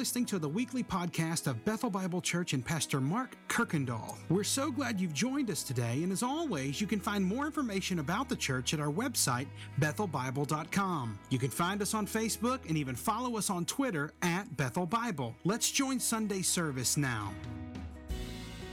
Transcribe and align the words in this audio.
listening 0.00 0.24
to 0.24 0.38
the 0.38 0.48
weekly 0.48 0.82
podcast 0.82 1.46
of 1.46 1.62
Bethel 1.66 1.90
Bible 1.90 2.22
Church 2.22 2.54
and 2.54 2.64
Pastor 2.64 3.02
Mark 3.02 3.36
Kirkendall. 3.48 4.16
We're 4.30 4.44
so 4.44 4.70
glad 4.70 4.98
you've 4.98 5.12
joined 5.12 5.50
us 5.50 5.62
today, 5.62 6.02
and 6.02 6.10
as 6.10 6.22
always, 6.22 6.80
you 6.80 6.86
can 6.86 6.98
find 6.98 7.22
more 7.22 7.44
information 7.44 7.98
about 7.98 8.30
the 8.30 8.34
church 8.34 8.72
at 8.72 8.80
our 8.80 8.90
website, 8.90 9.46
bethelbible.com. 9.78 11.18
You 11.28 11.38
can 11.38 11.50
find 11.50 11.82
us 11.82 11.92
on 11.92 12.06
Facebook 12.06 12.66
and 12.66 12.78
even 12.78 12.96
follow 12.96 13.36
us 13.36 13.50
on 13.50 13.66
Twitter 13.66 14.10
at 14.22 14.56
Bethel 14.56 14.86
Bible. 14.86 15.34
Let's 15.44 15.70
join 15.70 16.00
Sunday 16.00 16.40
service 16.40 16.96
now. 16.96 17.34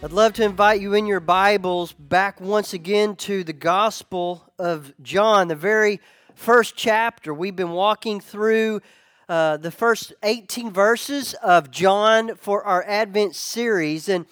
I'd 0.01 0.13
love 0.13 0.31
to 0.35 0.45
invite 0.45 0.79
you 0.79 0.93
in 0.93 1.07
your 1.07 1.19
Bibles 1.19 1.91
back 1.91 2.39
once 2.39 2.71
again 2.71 3.17
to 3.17 3.43
the 3.43 3.51
Gospel 3.51 4.49
of 4.57 4.93
John, 5.01 5.49
the 5.49 5.55
very 5.57 5.99
first 6.35 6.77
chapter. 6.77 7.33
We've 7.33 7.53
been 7.53 7.71
walking 7.71 8.21
through 8.21 8.79
uh, 9.29 9.57
the 9.57 9.71
first 9.71 10.13
18 10.23 10.71
verses 10.71 11.33
of 11.35 11.69
John 11.69 12.35
for 12.35 12.63
our 12.63 12.83
Advent 12.87 13.35
series. 13.35 14.07
And, 14.07 14.25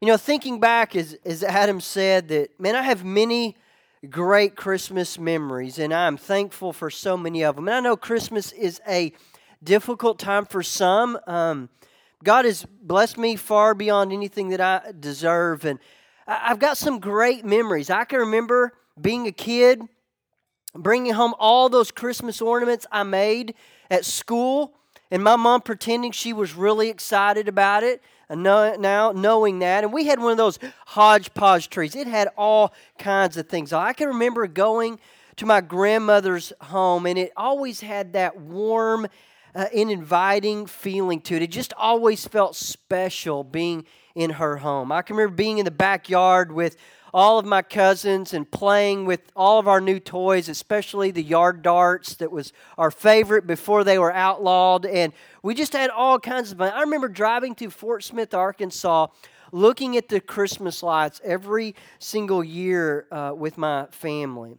you 0.00 0.08
know, 0.08 0.16
thinking 0.16 0.58
back, 0.58 0.96
as, 0.96 1.16
as 1.24 1.44
Adam 1.44 1.80
said, 1.80 2.28
that, 2.28 2.58
man, 2.58 2.74
I 2.74 2.82
have 2.82 3.04
many 3.04 3.56
great 4.10 4.56
Christmas 4.56 5.18
memories, 5.18 5.78
and 5.78 5.94
I'm 5.94 6.16
thankful 6.16 6.72
for 6.72 6.90
so 6.90 7.16
many 7.16 7.44
of 7.44 7.56
them. 7.56 7.68
And 7.68 7.76
I 7.76 7.80
know 7.80 7.96
Christmas 7.96 8.52
is 8.52 8.80
a 8.88 9.12
difficult 9.62 10.18
time 10.18 10.44
for 10.44 10.62
some. 10.62 11.18
Um, 11.26 11.68
God 12.24 12.44
has 12.46 12.66
blessed 12.82 13.18
me 13.18 13.36
far 13.36 13.74
beyond 13.74 14.12
anything 14.12 14.48
that 14.48 14.60
I 14.60 14.92
deserve. 14.98 15.64
And 15.64 15.78
I've 16.26 16.58
got 16.58 16.76
some 16.76 16.98
great 16.98 17.44
memories. 17.44 17.90
I 17.90 18.04
can 18.04 18.18
remember 18.18 18.72
being 19.00 19.26
a 19.26 19.32
kid, 19.32 19.82
bringing 20.74 21.12
home 21.12 21.34
all 21.38 21.68
those 21.68 21.90
Christmas 21.92 22.40
ornaments 22.40 22.86
I 22.90 23.04
made 23.04 23.54
at 23.90 24.04
school, 24.04 24.74
and 25.10 25.22
my 25.22 25.36
mom 25.36 25.60
pretending 25.60 26.12
she 26.12 26.32
was 26.32 26.54
really 26.54 26.88
excited 26.88 27.48
about 27.48 27.82
it. 27.82 28.02
And 28.28 28.42
now 28.42 29.12
knowing 29.12 29.60
that, 29.60 29.84
and 29.84 29.92
we 29.92 30.06
had 30.06 30.18
one 30.18 30.32
of 30.32 30.36
those 30.36 30.58
hodgepodge 30.86 31.70
trees. 31.70 31.94
It 31.94 32.08
had 32.08 32.28
all 32.36 32.74
kinds 32.98 33.36
of 33.36 33.48
things. 33.48 33.72
I 33.72 33.92
can 33.92 34.08
remember 34.08 34.48
going 34.48 34.98
to 35.36 35.46
my 35.46 35.60
grandmother's 35.60 36.52
home, 36.60 37.06
and 37.06 37.18
it 37.18 37.32
always 37.36 37.80
had 37.80 38.14
that 38.14 38.36
warm 38.36 39.06
uh, 39.54 39.66
and 39.74 39.90
inviting 39.90 40.66
feeling 40.66 41.20
to 41.20 41.36
it. 41.36 41.42
It 41.42 41.50
just 41.50 41.72
always 41.74 42.26
felt 42.26 42.56
special 42.56 43.44
being 43.44 43.84
in 44.16 44.30
her 44.30 44.56
home. 44.56 44.90
I 44.90 45.02
can 45.02 45.16
remember 45.16 45.36
being 45.36 45.58
in 45.58 45.64
the 45.64 45.70
backyard 45.70 46.50
with 46.50 46.76
all 47.14 47.38
of 47.38 47.46
my 47.46 47.62
cousins 47.62 48.34
and 48.34 48.50
playing 48.50 49.06
with 49.06 49.20
all 49.34 49.58
of 49.58 49.68
our 49.68 49.80
new 49.80 49.98
toys, 49.98 50.48
especially 50.48 51.10
the 51.10 51.22
yard 51.22 51.62
darts 51.62 52.14
that 52.16 52.30
was 52.30 52.52
our 52.76 52.90
favorite 52.90 53.46
before 53.46 53.84
they 53.84 53.98
were 53.98 54.12
outlawed. 54.12 54.86
And 54.86 55.12
we 55.42 55.54
just 55.54 55.72
had 55.72 55.90
all 55.90 56.18
kinds 56.18 56.52
of 56.52 56.58
fun. 56.58 56.72
I 56.72 56.80
remember 56.80 57.08
driving 57.08 57.54
to 57.56 57.70
Fort 57.70 58.04
Smith, 58.04 58.34
Arkansas, 58.34 59.08
looking 59.52 59.96
at 59.96 60.08
the 60.08 60.20
Christmas 60.20 60.82
lights 60.82 61.20
every 61.24 61.74
single 61.98 62.42
year 62.42 63.06
uh, 63.10 63.32
with 63.36 63.56
my 63.56 63.86
family. 63.90 64.56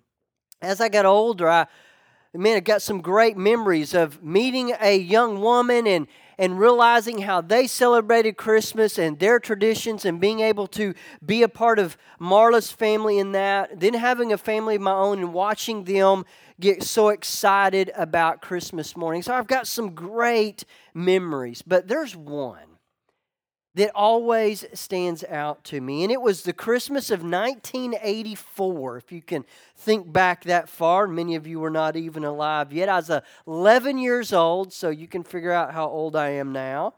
As 0.62 0.82
I 0.82 0.90
got 0.90 1.06
older, 1.06 1.50
I 1.50 1.68
man, 2.34 2.58
I 2.58 2.60
got 2.60 2.82
some 2.82 3.02
great 3.02 3.38
memories 3.38 3.94
of 3.94 4.24
meeting 4.24 4.74
a 4.80 4.98
young 4.98 5.42
woman 5.42 5.88
and 5.88 6.08
and 6.38 6.60
realizing 6.60 7.20
how 7.20 7.42
they 7.42 7.68
celebrated 7.68 8.38
Christmas 8.38 8.98
and 8.98 9.20
their 9.20 9.40
traditions 9.40 10.06
and 10.06 10.20
being 10.20 10.40
able 10.40 10.68
to 10.68 10.94
be 11.26 11.44
a 11.44 11.50
part 11.50 11.80
of 11.80 11.98
Marla's 12.20 12.72
family 12.72 13.18
in 13.18 13.32
that, 13.32 13.80
then 13.80 13.94
having 13.94 14.32
a 14.32 14.38
family 14.38 14.76
of 14.76 14.82
my 14.82 14.92
own 14.92 15.20
and 15.20 15.34
watching 15.34 15.84
them 15.86 16.26
get 16.60 16.84
so 16.84 17.10
excited 17.10 17.92
about 17.96 18.42
Christmas 18.42 18.96
morning. 18.96 19.22
So 19.22 19.34
I've 19.34 19.48
got 19.48 19.68
some 19.68 19.94
great 19.94 20.64
memories, 20.94 21.62
but 21.62 21.88
there's 21.88 22.16
one 22.16 22.67
that 23.78 23.92
always 23.94 24.66
stands 24.74 25.24
out 25.26 25.64
to 25.64 25.80
me. 25.80 26.02
And 26.02 26.12
it 26.12 26.20
was 26.20 26.42
the 26.42 26.52
Christmas 26.52 27.12
of 27.12 27.20
1984. 27.20 28.98
If 28.98 29.12
you 29.12 29.22
can 29.22 29.46
think 29.76 30.12
back 30.12 30.46
that 30.46 30.68
far, 30.68 31.06
many 31.06 31.36
of 31.36 31.46
you 31.46 31.60
were 31.60 31.70
not 31.70 31.96
even 31.96 32.24
alive 32.24 32.74
yet. 32.74 32.90
I 32.90 32.96
was 32.96 33.12
11 33.46 34.00
years 34.00 34.34
old, 34.34 34.74
so 34.74 34.90
you 34.90 35.08
can 35.08 35.24
figure 35.24 35.52
out 35.52 35.76
how 35.76 35.88
old 35.88 36.16
I 36.16 36.30
am 36.30 36.52
now. 36.52 36.96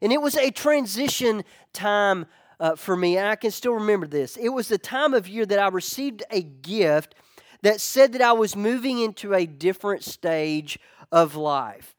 And 0.00 0.12
it 0.12 0.22
was 0.22 0.36
a 0.36 0.52
transition 0.52 1.42
time 1.72 2.26
uh, 2.60 2.76
for 2.76 2.96
me, 2.96 3.16
and 3.16 3.26
I 3.26 3.34
can 3.34 3.50
still 3.50 3.72
remember 3.72 4.06
this. 4.06 4.36
It 4.36 4.50
was 4.50 4.68
the 4.68 4.78
time 4.78 5.14
of 5.14 5.26
year 5.26 5.44
that 5.46 5.58
I 5.58 5.66
received 5.66 6.22
a 6.30 6.42
gift 6.42 7.16
that 7.62 7.80
said 7.80 8.12
that 8.12 8.22
I 8.22 8.34
was 8.34 8.54
moving 8.54 9.00
into 9.00 9.34
a 9.34 9.46
different 9.46 10.04
stage 10.04 10.78
of 11.10 11.34
life. 11.34 11.96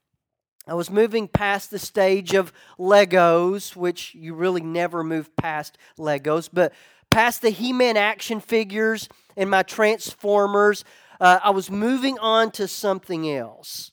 I 0.67 0.75
was 0.75 0.91
moving 0.91 1.27
past 1.27 1.71
the 1.71 1.79
stage 1.79 2.33
of 2.33 2.53
Legos, 2.77 3.75
which 3.75 4.13
you 4.13 4.35
really 4.35 4.61
never 4.61 5.03
move 5.03 5.35
past 5.35 5.77
Legos, 5.97 6.49
but 6.51 6.71
past 7.09 7.41
the 7.41 7.49
He 7.49 7.73
Man 7.73 7.97
action 7.97 8.39
figures 8.39 9.09
and 9.35 9.49
my 9.49 9.63
Transformers. 9.63 10.83
Uh, 11.19 11.39
I 11.43 11.49
was 11.49 11.71
moving 11.71 12.19
on 12.19 12.51
to 12.51 12.67
something 12.67 13.29
else. 13.29 13.91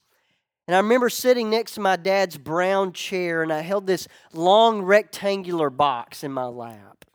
And 0.66 0.74
I 0.74 0.80
remember 0.80 1.08
sitting 1.08 1.48
next 1.48 1.72
to 1.72 1.80
my 1.80 1.96
dad's 1.96 2.36
brown 2.36 2.92
chair, 2.92 3.42
and 3.42 3.50
I 3.50 3.62
held 3.62 3.86
this 3.86 4.06
long 4.34 4.82
rectangular 4.82 5.70
box 5.70 6.22
in 6.22 6.30
my 6.30 6.44
lap. 6.44 7.06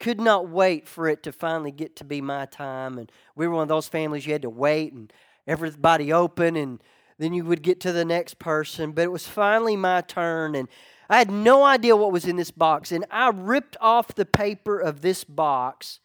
Could 0.00 0.18
not 0.18 0.48
wait 0.48 0.88
for 0.88 1.06
it 1.06 1.22
to 1.24 1.32
finally 1.32 1.70
get 1.70 1.96
to 1.96 2.04
be 2.04 2.22
my 2.22 2.46
time. 2.46 2.96
And 2.96 3.12
we 3.36 3.46
were 3.46 3.54
one 3.54 3.62
of 3.64 3.68
those 3.68 3.88
families 3.88 4.26
you 4.26 4.32
had 4.32 4.42
to 4.42 4.50
wait 4.50 4.94
and 4.94 5.12
everybody 5.46 6.14
open 6.14 6.56
and 6.56 6.82
then 7.18 7.32
you 7.32 7.44
would 7.44 7.62
get 7.62 7.80
to 7.80 7.92
the 7.92 8.04
next 8.04 8.38
person. 8.38 8.92
But 8.92 9.02
it 9.02 9.12
was 9.12 9.26
finally 9.26 9.76
my 9.76 10.00
turn, 10.00 10.54
and 10.54 10.68
I 11.08 11.18
had 11.18 11.30
no 11.30 11.64
idea 11.64 11.96
what 11.96 12.12
was 12.12 12.24
in 12.24 12.36
this 12.36 12.50
box. 12.50 12.92
And 12.92 13.04
I 13.10 13.28
ripped 13.28 13.76
off 13.80 14.14
the 14.14 14.26
paper 14.26 14.78
of 14.78 15.00
this 15.00 15.24
box, 15.24 16.00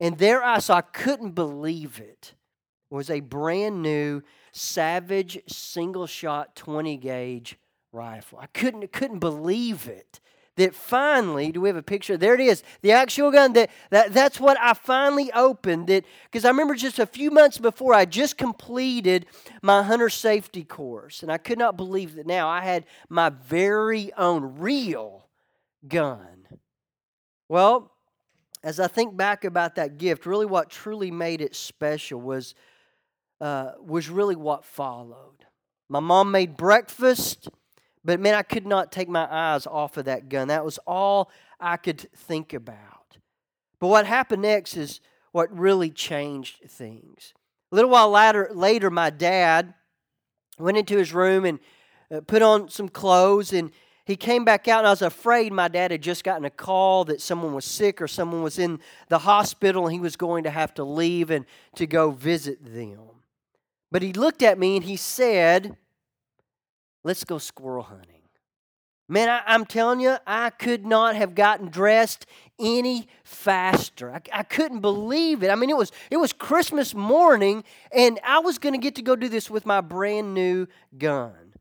and 0.00 0.18
there 0.18 0.42
I 0.42 0.58
saw, 0.58 0.76
I 0.76 0.82
couldn't 0.82 1.32
believe 1.32 2.00
it, 2.00 2.34
was 2.90 3.10
a 3.10 3.20
brand 3.20 3.82
new 3.82 4.22
Savage 4.52 5.40
single 5.48 6.06
shot 6.06 6.54
20 6.54 6.96
gauge 6.98 7.58
rifle. 7.90 8.38
I 8.40 8.46
couldn't, 8.46 8.92
couldn't 8.92 9.18
believe 9.18 9.88
it 9.88 10.20
that 10.56 10.74
finally, 10.74 11.50
do 11.50 11.60
we 11.60 11.68
have 11.68 11.76
a 11.76 11.82
picture? 11.82 12.16
There 12.16 12.34
it 12.34 12.40
is, 12.40 12.62
the 12.82 12.92
actual 12.92 13.30
gun. 13.30 13.52
That, 13.54 13.70
that 13.90 14.12
that's 14.12 14.38
what 14.38 14.56
I 14.60 14.74
finally 14.74 15.32
opened. 15.32 15.88
That 15.88 16.04
because 16.30 16.44
I 16.44 16.48
remember 16.48 16.74
just 16.74 16.98
a 16.98 17.06
few 17.06 17.30
months 17.30 17.58
before 17.58 17.94
I 17.94 18.04
just 18.04 18.36
completed 18.36 19.26
my 19.62 19.82
hunter 19.82 20.08
safety 20.08 20.64
course, 20.64 21.22
and 21.22 21.32
I 21.32 21.38
could 21.38 21.58
not 21.58 21.76
believe 21.76 22.14
that 22.16 22.26
now 22.26 22.48
I 22.48 22.60
had 22.60 22.86
my 23.08 23.30
very 23.30 24.12
own 24.14 24.58
real 24.58 25.26
gun. 25.88 26.46
Well, 27.48 27.90
as 28.62 28.80
I 28.80 28.86
think 28.86 29.16
back 29.16 29.44
about 29.44 29.74
that 29.74 29.98
gift, 29.98 30.24
really 30.24 30.46
what 30.46 30.70
truly 30.70 31.10
made 31.10 31.40
it 31.40 31.54
special 31.54 32.20
was 32.20 32.54
uh, 33.40 33.72
was 33.80 34.08
really 34.08 34.36
what 34.36 34.64
followed. 34.64 35.44
My 35.88 36.00
mom 36.00 36.30
made 36.30 36.56
breakfast. 36.56 37.48
But 38.04 38.20
man, 38.20 38.34
I 38.34 38.42
could 38.42 38.66
not 38.66 38.92
take 38.92 39.08
my 39.08 39.26
eyes 39.30 39.66
off 39.66 39.96
of 39.96 40.04
that 40.04 40.28
gun. 40.28 40.48
That 40.48 40.64
was 40.64 40.78
all 40.86 41.30
I 41.58 41.76
could 41.76 42.00
think 42.12 42.52
about. 42.52 43.18
But 43.80 43.88
what 43.88 44.06
happened 44.06 44.42
next 44.42 44.76
is 44.76 45.00
what 45.32 45.56
really 45.56 45.90
changed 45.90 46.60
things. 46.68 47.32
A 47.72 47.74
little 47.74 47.90
while 47.90 48.10
later, 48.10 48.50
later 48.52 48.90
my 48.90 49.10
dad 49.10 49.74
went 50.58 50.76
into 50.76 50.96
his 50.96 51.12
room 51.12 51.44
and 51.44 51.58
uh, 52.10 52.20
put 52.20 52.42
on 52.42 52.68
some 52.68 52.88
clothes 52.88 53.52
and 53.52 53.70
he 54.04 54.16
came 54.16 54.44
back 54.44 54.68
out 54.68 54.80
and 54.80 54.86
I 54.86 54.90
was 54.90 55.02
afraid 55.02 55.52
my 55.52 55.68
dad 55.68 55.90
had 55.90 56.02
just 56.02 56.24
gotten 56.24 56.44
a 56.44 56.50
call 56.50 57.04
that 57.06 57.22
someone 57.22 57.54
was 57.54 57.64
sick 57.64 58.02
or 58.02 58.06
someone 58.06 58.42
was 58.42 58.58
in 58.58 58.80
the 59.08 59.18
hospital 59.18 59.86
and 59.86 59.94
he 59.94 60.00
was 60.00 60.14
going 60.14 60.44
to 60.44 60.50
have 60.50 60.74
to 60.74 60.84
leave 60.84 61.30
and 61.30 61.46
to 61.76 61.86
go 61.86 62.10
visit 62.10 62.62
them. 62.62 62.98
But 63.90 64.02
he 64.02 64.12
looked 64.12 64.42
at 64.42 64.58
me 64.58 64.76
and 64.76 64.84
he 64.84 64.96
said, 64.96 65.76
Let's 67.04 67.22
go 67.22 67.38
squirrel 67.38 67.82
hunting. 67.82 68.22
Man, 69.06 69.28
I, 69.28 69.54
am 69.54 69.66
telling 69.66 70.00
you, 70.00 70.16
I 70.26 70.48
could 70.48 70.86
not 70.86 71.14
have 71.14 71.34
gotten 71.34 71.68
dressed 71.68 72.24
any 72.58 73.06
faster. 73.22 74.10
I, 74.10 74.22
I 74.32 74.42
couldn't 74.42 74.80
believe 74.80 75.42
it. 75.42 75.50
I 75.50 75.56
mean, 75.56 75.68
it 75.68 75.76
was 75.76 75.92
it 76.10 76.16
was 76.16 76.32
Christmas 76.32 76.94
morning, 76.94 77.64
and 77.92 78.18
I 78.24 78.38
was 78.38 78.58
going 78.58 78.72
to 78.72 78.78
get 78.78 78.94
to 78.94 79.02
go 79.02 79.14
do 79.14 79.28
this 79.28 79.50
with 79.50 79.66
my 79.66 79.82
brand 79.82 80.32
new 80.32 80.66
gun. 80.96 81.52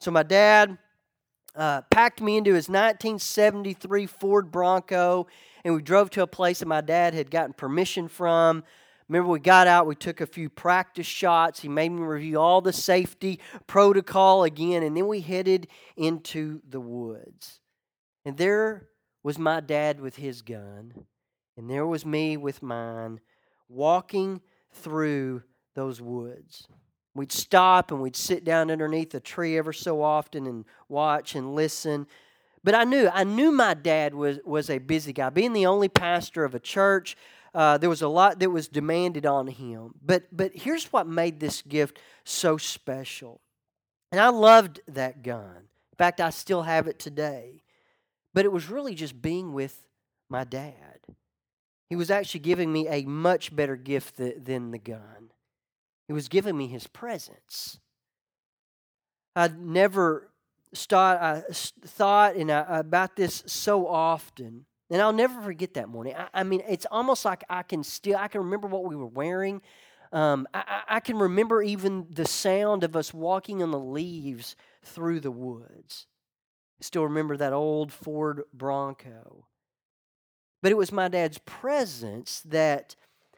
So 0.00 0.10
my 0.10 0.24
dad 0.24 0.78
uh, 1.54 1.82
packed 1.90 2.20
me 2.20 2.36
into 2.36 2.54
his 2.54 2.68
1973 2.68 4.06
Ford 4.06 4.50
Bronco, 4.50 5.28
and 5.64 5.74
we 5.76 5.82
drove 5.82 6.10
to 6.10 6.22
a 6.22 6.26
place 6.26 6.58
that 6.58 6.66
my 6.66 6.80
dad 6.80 7.14
had 7.14 7.30
gotten 7.30 7.52
permission 7.52 8.08
from. 8.08 8.64
Remember, 9.10 9.32
we 9.32 9.40
got 9.40 9.66
out, 9.66 9.88
we 9.88 9.96
took 9.96 10.20
a 10.20 10.26
few 10.26 10.48
practice 10.48 11.04
shots. 11.04 11.58
He 11.58 11.68
made 11.68 11.88
me 11.88 12.00
review 12.00 12.38
all 12.38 12.60
the 12.60 12.72
safety 12.72 13.40
protocol 13.66 14.44
again, 14.44 14.84
and 14.84 14.96
then 14.96 15.08
we 15.08 15.20
headed 15.20 15.66
into 15.96 16.60
the 16.68 16.78
woods. 16.78 17.58
And 18.24 18.36
there 18.36 18.88
was 19.24 19.36
my 19.36 19.58
dad 19.58 19.98
with 19.98 20.14
his 20.14 20.42
gun, 20.42 20.94
and 21.56 21.68
there 21.68 21.88
was 21.88 22.06
me 22.06 22.36
with 22.36 22.62
mine, 22.62 23.18
walking 23.68 24.42
through 24.72 25.42
those 25.74 26.00
woods. 26.00 26.68
We'd 27.12 27.32
stop 27.32 27.90
and 27.90 28.00
we'd 28.00 28.14
sit 28.14 28.44
down 28.44 28.70
underneath 28.70 29.12
a 29.12 29.18
tree 29.18 29.58
ever 29.58 29.72
so 29.72 30.02
often 30.02 30.46
and 30.46 30.64
watch 30.88 31.34
and 31.34 31.56
listen. 31.56 32.06
But 32.62 32.76
I 32.76 32.84
knew, 32.84 33.10
I 33.12 33.24
knew 33.24 33.50
my 33.50 33.74
dad 33.74 34.14
was, 34.14 34.38
was 34.44 34.70
a 34.70 34.78
busy 34.78 35.12
guy. 35.12 35.30
Being 35.30 35.52
the 35.52 35.66
only 35.66 35.88
pastor 35.88 36.44
of 36.44 36.54
a 36.54 36.60
church, 36.60 37.16
uh, 37.54 37.78
there 37.78 37.90
was 37.90 38.02
a 38.02 38.08
lot 38.08 38.38
that 38.38 38.50
was 38.50 38.68
demanded 38.68 39.26
on 39.26 39.46
him. 39.46 39.94
But, 40.04 40.24
but 40.32 40.52
here's 40.54 40.92
what 40.92 41.06
made 41.06 41.40
this 41.40 41.62
gift 41.62 41.98
so 42.24 42.56
special. 42.56 43.40
And 44.12 44.20
I 44.20 44.28
loved 44.28 44.80
that 44.88 45.22
gun. 45.22 45.56
In 45.56 45.96
fact, 45.98 46.20
I 46.20 46.30
still 46.30 46.62
have 46.62 46.86
it 46.86 46.98
today. 46.98 47.62
But 48.32 48.44
it 48.44 48.52
was 48.52 48.68
really 48.68 48.94
just 48.94 49.20
being 49.20 49.52
with 49.52 49.86
my 50.28 50.44
dad. 50.44 51.00
He 51.88 51.96
was 51.96 52.10
actually 52.10 52.40
giving 52.40 52.72
me 52.72 52.86
a 52.88 53.02
much 53.02 53.54
better 53.54 53.76
gift 53.76 54.16
th- 54.16 54.36
than 54.42 54.70
the 54.70 54.78
gun. 54.78 55.32
He 56.06 56.12
was 56.12 56.28
giving 56.28 56.56
me 56.56 56.68
his 56.68 56.86
presence. 56.86 57.78
I'd 59.34 59.60
never 59.60 60.30
start, 60.72 61.20
I 61.20 61.42
thought 61.50 62.36
and 62.36 62.50
I, 62.50 62.78
about 62.78 63.16
this 63.16 63.42
so 63.46 63.88
often, 63.88 64.66
and 64.90 65.00
I'll 65.00 65.12
never 65.12 65.40
forget 65.40 65.74
that 65.74 65.88
morning. 65.88 66.14
I, 66.16 66.28
I, 66.34 66.42
mean, 66.42 66.62
it's 66.68 66.86
almost 66.90 67.24
like 67.24 67.44
I 67.48 67.62
can 67.62 67.84
still, 67.84 68.16
I 68.16 68.28
can 68.28 68.42
remember 68.42 68.66
what 68.66 68.84
we 68.84 68.96
were 68.96 69.06
wearing. 69.06 69.62
Um, 70.12 70.48
I, 70.52 70.82
I 70.88 71.00
can 71.00 71.18
remember 71.18 71.62
even 71.62 72.06
the 72.10 72.26
sound 72.26 72.82
of 72.82 72.96
us 72.96 73.14
walking 73.14 73.62
on 73.62 73.70
the 73.70 73.78
leaves 73.78 74.56
through 74.82 75.20
the 75.20 75.30
woods. 75.30 76.06
I 76.80 76.84
still 76.84 77.04
remember 77.04 77.36
that 77.36 77.52
old 77.52 77.92
Ford 77.92 78.42
Bronco. 78.52 79.46
But 80.62 80.72
it 80.72 80.76
was 80.76 80.92
my 80.92 81.08
dad's 81.08 81.38
presence 81.38 82.42
that 82.46 82.96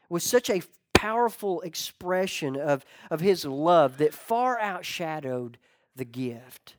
was 0.08 0.24
such 0.24 0.48
a 0.48 0.62
powerful 0.94 1.60
expression 1.62 2.56
of, 2.56 2.84
of 3.10 3.20
his 3.20 3.44
love 3.44 3.98
that 3.98 4.14
far 4.14 4.58
outshadowed 4.58 5.56
the 5.94 6.04
gift. 6.04 6.76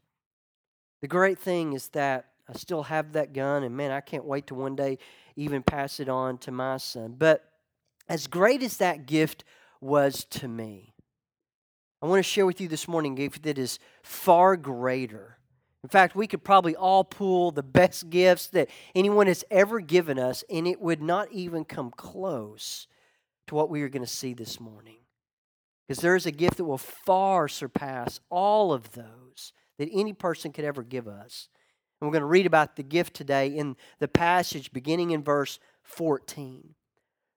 The 1.02 1.08
great 1.08 1.38
thing 1.38 1.74
is 1.74 1.90
that 1.90 2.33
I 2.50 2.54
still 2.54 2.84
have 2.84 3.14
that 3.14 3.34
gun, 3.34 3.64
and 3.64 3.76
man, 3.76 3.92
I 3.92 4.02
can't 4.02 4.26
wait 4.26 4.48
to 4.48 4.56
one 4.56 4.76
day 4.76 4.98
even 5.36 5.64
pass 5.64 6.00
it 6.00 6.10
on 6.10 6.38
to 6.40 6.52
my 6.52 6.78
son. 6.78 7.16
But 7.18 7.44
as 8.10 8.28
great 8.28 8.62
as 8.64 8.78
that 8.78 9.06
gift 9.06 9.44
was 9.80 10.26
to 10.26 10.48
me, 10.48 10.94
I 12.02 12.06
want 12.06 12.20
to 12.20 12.30
share 12.30 12.46
with 12.46 12.60
you 12.60 12.68
this 12.68 12.88
morning 12.88 13.14
a 13.14 13.16
gift 13.16 13.44
that 13.44 13.58
is 13.58 13.80
far 14.02 14.58
greater. 14.58 15.38
In 15.84 15.90
fact, 15.90 16.16
we 16.16 16.28
could 16.28 16.44
probably 16.44 16.76
all 16.76 17.06
pull 17.06 17.52
the 17.52 17.64
best 17.64 18.10
gifts 18.10 18.48
that 18.48 18.70
anyone 18.94 19.28
has 19.28 19.46
ever 19.50 19.80
given 19.80 20.20
us, 20.20 20.44
and 20.50 20.68
it 20.68 20.82
would 20.82 21.02
not 21.02 21.32
even 21.32 21.64
come 21.64 21.92
close 21.92 22.88
to 23.48 23.56
what 23.56 23.70
we 23.70 23.82
are 23.82 23.90
going 23.90 24.06
to 24.06 24.12
see 24.12 24.34
this 24.34 24.60
morning. 24.60 24.98
Because 25.88 26.02
there 26.02 26.16
is 26.16 26.26
a 26.26 26.32
gift 26.32 26.58
that 26.58 26.66
will 26.66 26.78
far 26.78 27.48
surpass 27.48 28.20
all 28.30 28.74
of 28.74 28.92
those 28.92 29.54
that 29.78 29.90
any 29.92 30.14
person 30.14 30.52
could 30.52 30.66
ever 30.66 30.84
give 30.84 31.08
us. 31.08 31.50
And 32.04 32.10
we're 32.10 32.20
going 32.20 32.24
to 32.24 32.34
read 32.34 32.46
about 32.46 32.76
the 32.76 32.84
gift 32.84 33.14
today 33.14 33.48
in 33.48 33.78
the 34.00 34.10
passage 34.10 34.74
beginning 34.74 35.12
in 35.12 35.24
verse 35.24 35.58
14. 35.84 36.76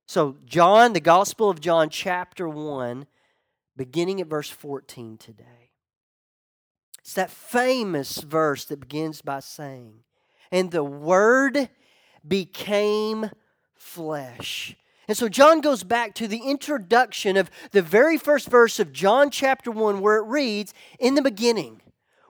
So, 0.08 0.38
John, 0.44 0.92
the 0.92 0.98
Gospel 0.98 1.48
of 1.48 1.60
John, 1.60 1.88
chapter 1.88 2.48
1, 2.48 3.06
beginning 3.76 4.20
at 4.20 4.26
verse 4.26 4.50
14 4.50 5.18
today. 5.18 5.70
It's 6.98 7.14
that 7.14 7.30
famous 7.30 8.18
verse 8.18 8.64
that 8.64 8.80
begins 8.80 9.22
by 9.22 9.38
saying, 9.38 10.00
And 10.50 10.72
the 10.72 10.82
Word 10.82 11.69
became 12.26 13.30
flesh 13.76 14.76
and 15.08 15.16
so 15.16 15.28
John 15.28 15.60
goes 15.60 15.84
back 15.84 16.14
to 16.16 16.26
the 16.26 16.38
introduction 16.50 17.36
of 17.36 17.50
the 17.70 17.82
very 17.82 18.19
first 18.19 18.48
verse 18.48 18.80
of 18.80 18.92
John 18.92 19.30
chapter 19.30 19.70
1, 19.70 20.00
where 20.00 20.16
it 20.16 20.26
reads, 20.26 20.74
In 20.98 21.14
the 21.14 21.22
beginning 21.22 21.80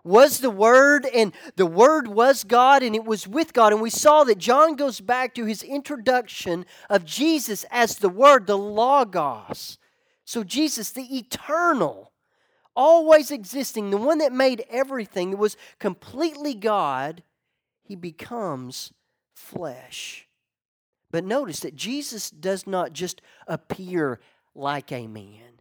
was 0.06 0.38
the 0.38 0.50
Word, 0.50 1.06
and 1.06 1.32
the 1.56 1.66
Word 1.66 2.08
was 2.08 2.44
God, 2.44 2.82
and 2.82 2.94
it 2.94 3.04
was 3.04 3.26
with 3.26 3.52
God. 3.52 3.72
And 3.72 3.82
we 3.82 3.90
saw 3.90 4.24
that 4.24 4.38
John 4.38 4.76
goes 4.76 5.00
back 5.00 5.34
to 5.34 5.44
his 5.44 5.62
introduction 5.62 6.64
of 6.88 7.04
Jesus 7.04 7.64
as 7.70 7.96
the 7.96 8.08
Word, 8.08 8.46
the 8.46 8.56
Logos. 8.56 9.78
So 10.24 10.44
Jesus, 10.44 10.90
the 10.90 11.16
eternal, 11.16 12.12
always 12.74 13.30
existing, 13.30 13.90
the 13.90 13.96
one 13.96 14.18
that 14.18 14.32
made 14.32 14.64
everything, 14.70 15.30
that 15.30 15.38
was 15.38 15.56
completely 15.78 16.54
God, 16.54 17.22
he 17.82 17.96
becomes 17.96 18.92
flesh. 19.34 20.28
But 21.10 21.24
notice 21.24 21.60
that 21.60 21.76
Jesus 21.76 22.30
does 22.30 22.66
not 22.66 22.92
just 22.92 23.22
appear 23.46 24.20
like 24.54 24.90
a 24.92 25.06
man, 25.06 25.60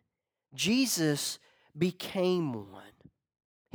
Jesus 0.53 1.39
became 1.77 2.53
one. 2.53 2.83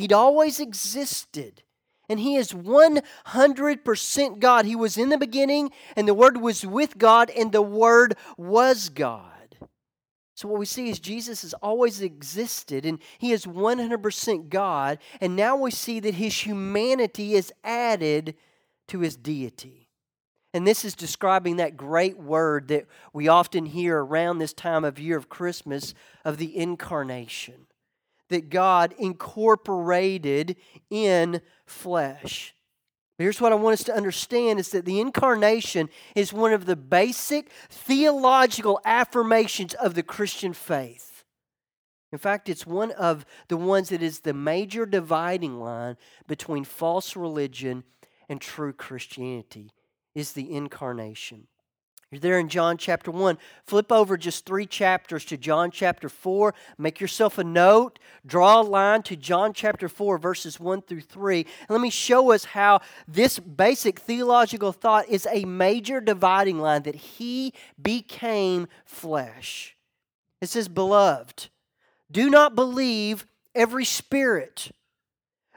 He'd 0.00 0.12
always 0.12 0.60
existed. 0.60 1.62
And 2.08 2.18
he 2.18 2.34
is 2.34 2.52
100% 2.52 4.38
God. 4.40 4.64
He 4.64 4.74
was 4.74 4.98
in 4.98 5.10
the 5.10 5.18
beginning, 5.18 5.70
and 5.94 6.08
the 6.08 6.14
Word 6.14 6.38
was 6.38 6.66
with 6.66 6.98
God, 6.98 7.30
and 7.30 7.52
the 7.52 7.62
Word 7.62 8.16
was 8.36 8.88
God. 8.88 9.30
So, 10.34 10.48
what 10.48 10.58
we 10.58 10.66
see 10.66 10.88
is 10.88 10.98
Jesus 10.98 11.42
has 11.42 11.54
always 11.54 12.00
existed, 12.00 12.84
and 12.84 12.98
he 13.18 13.30
is 13.30 13.44
100% 13.44 14.48
God. 14.48 14.98
And 15.20 15.36
now 15.36 15.54
we 15.54 15.70
see 15.70 16.00
that 16.00 16.14
his 16.14 16.46
humanity 16.46 17.34
is 17.34 17.52
added 17.62 18.34
to 18.88 19.00
his 19.00 19.16
deity. 19.16 19.90
And 20.52 20.66
this 20.66 20.84
is 20.84 20.94
describing 20.94 21.56
that 21.56 21.76
great 21.76 22.18
word 22.18 22.68
that 22.68 22.86
we 23.12 23.28
often 23.28 23.66
hear 23.66 23.98
around 23.98 24.38
this 24.38 24.52
time 24.52 24.82
of 24.82 24.98
year 24.98 25.16
of 25.16 25.28
Christmas 25.28 25.94
of 26.24 26.38
the 26.38 26.56
incarnation. 26.56 27.66
That 28.30 28.48
God 28.48 28.94
incorporated 28.98 30.56
in 30.88 31.40
flesh. 31.66 32.54
Here's 33.18 33.40
what 33.40 33.52
I 33.52 33.56
want 33.56 33.74
us 33.74 33.84
to 33.84 33.94
understand 33.94 34.58
is 34.58 34.70
that 34.70 34.86
the 34.86 34.98
incarnation 34.98 35.90
is 36.16 36.32
one 36.32 36.54
of 36.54 36.64
the 36.64 36.76
basic 36.76 37.50
theological 37.68 38.80
affirmations 38.86 39.74
of 39.74 39.94
the 39.94 40.02
Christian 40.02 40.54
faith. 40.54 41.22
In 42.12 42.18
fact, 42.18 42.48
it's 42.48 42.66
one 42.66 42.92
of 42.92 43.26
the 43.48 43.58
ones 43.58 43.90
that 43.90 44.02
is 44.02 44.20
the 44.20 44.32
major 44.32 44.86
dividing 44.86 45.60
line 45.60 45.98
between 46.26 46.64
false 46.64 47.14
religion 47.14 47.84
and 48.30 48.40
true 48.40 48.72
Christianity 48.72 49.70
is 50.14 50.32
the 50.32 50.50
incarnation. 50.50 51.46
You're 52.10 52.20
there 52.20 52.40
in 52.40 52.48
John 52.48 52.76
chapter 52.76 53.12
1. 53.12 53.38
Flip 53.62 53.92
over 53.92 54.16
just 54.16 54.44
three 54.44 54.66
chapters 54.66 55.24
to 55.26 55.36
John 55.36 55.70
chapter 55.70 56.08
4. 56.08 56.52
Make 56.76 57.00
yourself 57.00 57.38
a 57.38 57.44
note. 57.44 58.00
Draw 58.26 58.60
a 58.60 58.62
line 58.62 59.02
to 59.04 59.14
John 59.14 59.52
chapter 59.52 59.88
4, 59.88 60.18
verses 60.18 60.58
1 60.58 60.82
through 60.82 61.02
3. 61.02 61.38
And 61.38 61.70
let 61.70 61.80
me 61.80 61.90
show 61.90 62.32
us 62.32 62.46
how 62.46 62.80
this 63.06 63.38
basic 63.38 64.00
theological 64.00 64.72
thought 64.72 65.08
is 65.08 65.28
a 65.30 65.44
major 65.44 66.00
dividing 66.00 66.58
line 66.58 66.82
that 66.82 66.96
he 66.96 67.54
became 67.80 68.66
flesh. 68.84 69.76
It 70.40 70.48
says, 70.48 70.66
Beloved, 70.66 71.48
do 72.10 72.28
not 72.28 72.56
believe 72.56 73.24
every 73.54 73.84
spirit 73.84 74.72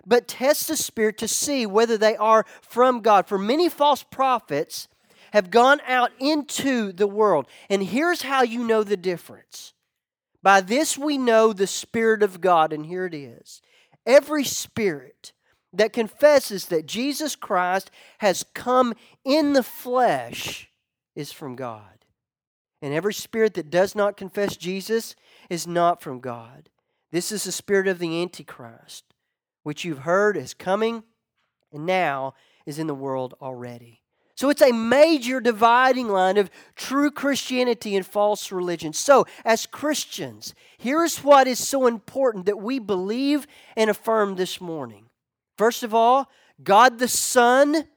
but 0.05 0.27
test 0.27 0.67
the 0.67 0.75
Spirit 0.75 1.17
to 1.17 1.29
see 1.29 1.65
whether 1.65 1.97
they 1.97 2.17
are 2.17 2.45
from 2.61 2.99
God. 2.99 3.25
For 3.25 3.37
many 3.37 3.69
false 3.69 4.03
prophets 4.03 4.89
have 5.33 5.49
gone 5.49 5.81
out 5.87 6.11
into 6.19 6.91
the 6.91 7.07
world. 7.07 7.47
And 7.67 7.83
here's 7.83 8.21
how 8.21 8.43
you 8.43 8.63
know 8.63 8.83
the 8.83 8.95
difference. 8.95 9.73
By 10.43 10.61
this 10.61 10.95
we 10.97 11.17
know 11.17 11.51
the 11.51 11.67
Spirit 11.67 12.21
of 12.21 12.39
God, 12.39 12.71
and 12.71 12.85
here 12.85 13.05
it 13.05 13.15
is. 13.15 13.61
Every 14.05 14.43
spirit 14.43 15.33
that 15.73 15.91
confesses 15.91 16.67
that 16.67 16.85
Jesus 16.85 17.35
Christ 17.35 17.89
has 18.19 18.45
come 18.53 18.93
in 19.25 19.53
the 19.53 19.63
flesh 19.63 20.69
is 21.15 21.31
from 21.31 21.55
God. 21.55 22.05
And 22.81 22.93
every 22.93 23.13
spirit 23.13 23.55
that 23.55 23.71
does 23.71 23.95
not 23.95 24.17
confess 24.17 24.55
Jesus 24.55 25.15
is 25.49 25.65
not 25.65 26.01
from 26.01 26.19
God. 26.19 26.69
This 27.11 27.31
is 27.31 27.45
the 27.45 27.51
spirit 27.51 27.87
of 27.87 27.97
the 27.97 28.21
Antichrist 28.21 29.05
which 29.63 29.85
you've 29.85 29.99
heard 29.99 30.37
is 30.37 30.53
coming 30.53 31.03
and 31.71 31.85
now 31.85 32.35
is 32.65 32.77
in 32.77 32.87
the 32.87 32.93
world 32.93 33.33
already. 33.41 34.02
So 34.35 34.49
it's 34.49 34.61
a 34.61 34.71
major 34.71 35.39
dividing 35.39 36.07
line 36.07 36.37
of 36.37 36.49
true 36.75 37.11
Christianity 37.11 37.95
and 37.95 38.05
false 38.05 38.51
religion. 38.51 38.91
So, 38.91 39.27
as 39.45 39.67
Christians, 39.67 40.55
here's 40.77 41.19
what 41.19 41.47
is 41.47 41.59
so 41.59 41.85
important 41.85 42.47
that 42.47 42.57
we 42.57 42.79
believe 42.79 43.45
and 43.75 43.89
affirm 43.89 44.35
this 44.35 44.59
morning. 44.59 45.05
First 45.57 45.83
of 45.83 45.93
all, 45.93 46.29
God 46.63 46.97
the 46.97 47.07
Son 47.07 47.87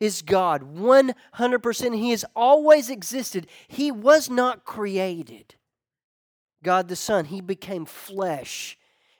is 0.00 0.22
God 0.22 0.74
100%. 0.74 1.96
He 1.96 2.10
has 2.10 2.24
always 2.34 2.88
existed, 2.88 3.46
He 3.66 3.90
was 3.90 4.30
not 4.30 4.64
created. 4.64 5.54
God 6.62 6.88
the 6.88 6.96
Son, 6.96 7.26
He 7.26 7.42
became 7.42 7.84
flesh 7.84 8.77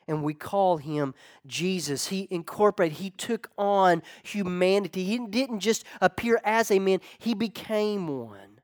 and 0.09 0.25
we 0.25 0.35
call 0.35 0.79
him 0.79 1.15
Jesus. 1.47 2.09
He 2.09 2.27
incorporated, 2.31 2.99
he 2.99 3.11
took 3.11 3.51
on 3.57 4.03
humanity. 4.25 5.05
He 5.05 5.19
didn't 5.19 5.61
just 5.61 5.85
appear 6.01 6.41
as 6.43 6.71
a 6.71 6.81
man, 6.81 7.01
he 7.19 7.35
became 7.35 8.09
one. 8.09 8.61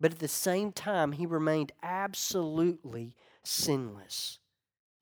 But 0.00 0.12
at 0.12 0.18
the 0.20 0.28
same 0.28 0.72
time, 0.72 1.12
he 1.12 1.26
remained 1.26 1.72
absolutely 1.82 3.14
sinless. 3.42 4.38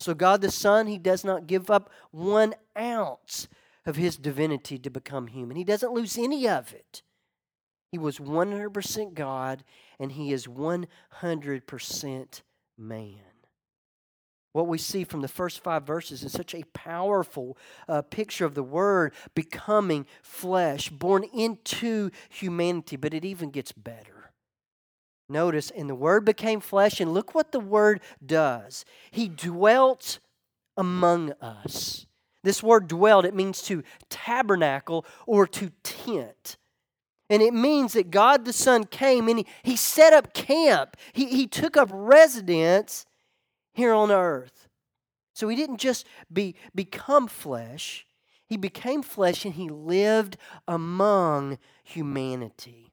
So, 0.03 0.15
God 0.15 0.41
the 0.41 0.51
Son, 0.51 0.89
He 0.89 0.99
does 0.99 1.25
not 1.25 1.47
give 1.47 1.71
up 1.71 1.89
one 2.11 2.55
ounce 2.77 3.47
of 3.87 3.95
His 3.95 4.17
divinity 4.17 4.77
to 4.81 4.91
become 4.91 5.29
human. 5.29 5.57
He 5.57 5.63
doesn't 5.63 5.93
lose 5.93 6.19
any 6.19 6.49
of 6.49 6.73
it. 6.73 7.03
He 7.93 7.99
was 7.99 8.19
100% 8.19 9.15
God 9.15 9.63
and 10.01 10.11
He 10.13 10.33
is 10.33 10.49
100% 10.49 12.41
man. 12.77 13.32
What 14.53 14.67
we 14.67 14.79
see 14.79 15.05
from 15.05 15.23
the 15.23 15.29
first 15.29 15.63
five 15.63 15.85
verses 15.85 16.23
is 16.23 16.33
such 16.33 16.55
a 16.55 16.65
powerful 16.75 17.57
uh, 17.89 18.03
picture 18.03 18.45
of 18.45 18.55
the 18.55 18.63
Word 18.63 19.15
becoming 19.35 20.07
flesh, 20.23 20.91
born 20.91 21.25
into 21.35 22.11
humanity, 22.29 22.97
but 22.97 23.15
it 23.15 23.25
even 23.25 23.51
gets 23.51 23.73
better. 23.73 24.31
Notice, 25.29 25.71
and 25.71 25.89
the 25.89 25.95
Word 25.95 26.27
became 26.27 26.61
flesh, 26.61 27.01
and 27.01 27.15
look 27.15 27.35
what 27.35 27.53
the 27.53 27.61
Word 27.61 28.01
does. 28.25 28.85
He 29.11 29.29
dwelt 29.29 30.19
among 30.77 31.33
us. 31.41 32.07
This 32.43 32.63
word 32.63 32.89
dwelled, 32.89 33.25
it 33.25 33.35
means 33.35 33.63
to 33.63 33.83
tabernacle 34.11 35.07
or 35.27 35.47
to 35.47 35.71
tent. 35.83 36.57
And 37.31 37.41
it 37.41 37.55
means 37.55 37.93
that 37.93 38.11
God 38.11 38.45
the 38.45 38.53
Son 38.53 38.85
came 38.85 39.29
and 39.29 39.39
he, 39.39 39.47
he 39.63 39.77
set 39.77 40.13
up 40.13 40.35
camp. 40.35 40.97
He, 41.13 41.27
he 41.27 41.47
took 41.47 41.77
up 41.77 41.89
residence 41.93 43.07
here 43.73 43.93
on 43.93 44.11
earth. 44.11 44.69
So 45.35 45.49
he 45.49 45.57
didn't 45.57 45.79
just 45.79 46.07
be, 46.33 46.55
become 46.75 47.27
flesh, 47.27 48.07
he 48.47 48.57
became 48.57 49.03
flesh 49.03 49.45
and 49.47 49.55
he 49.55 49.71
lived 49.71 50.37
among 50.69 51.59
humanity. 51.85 52.93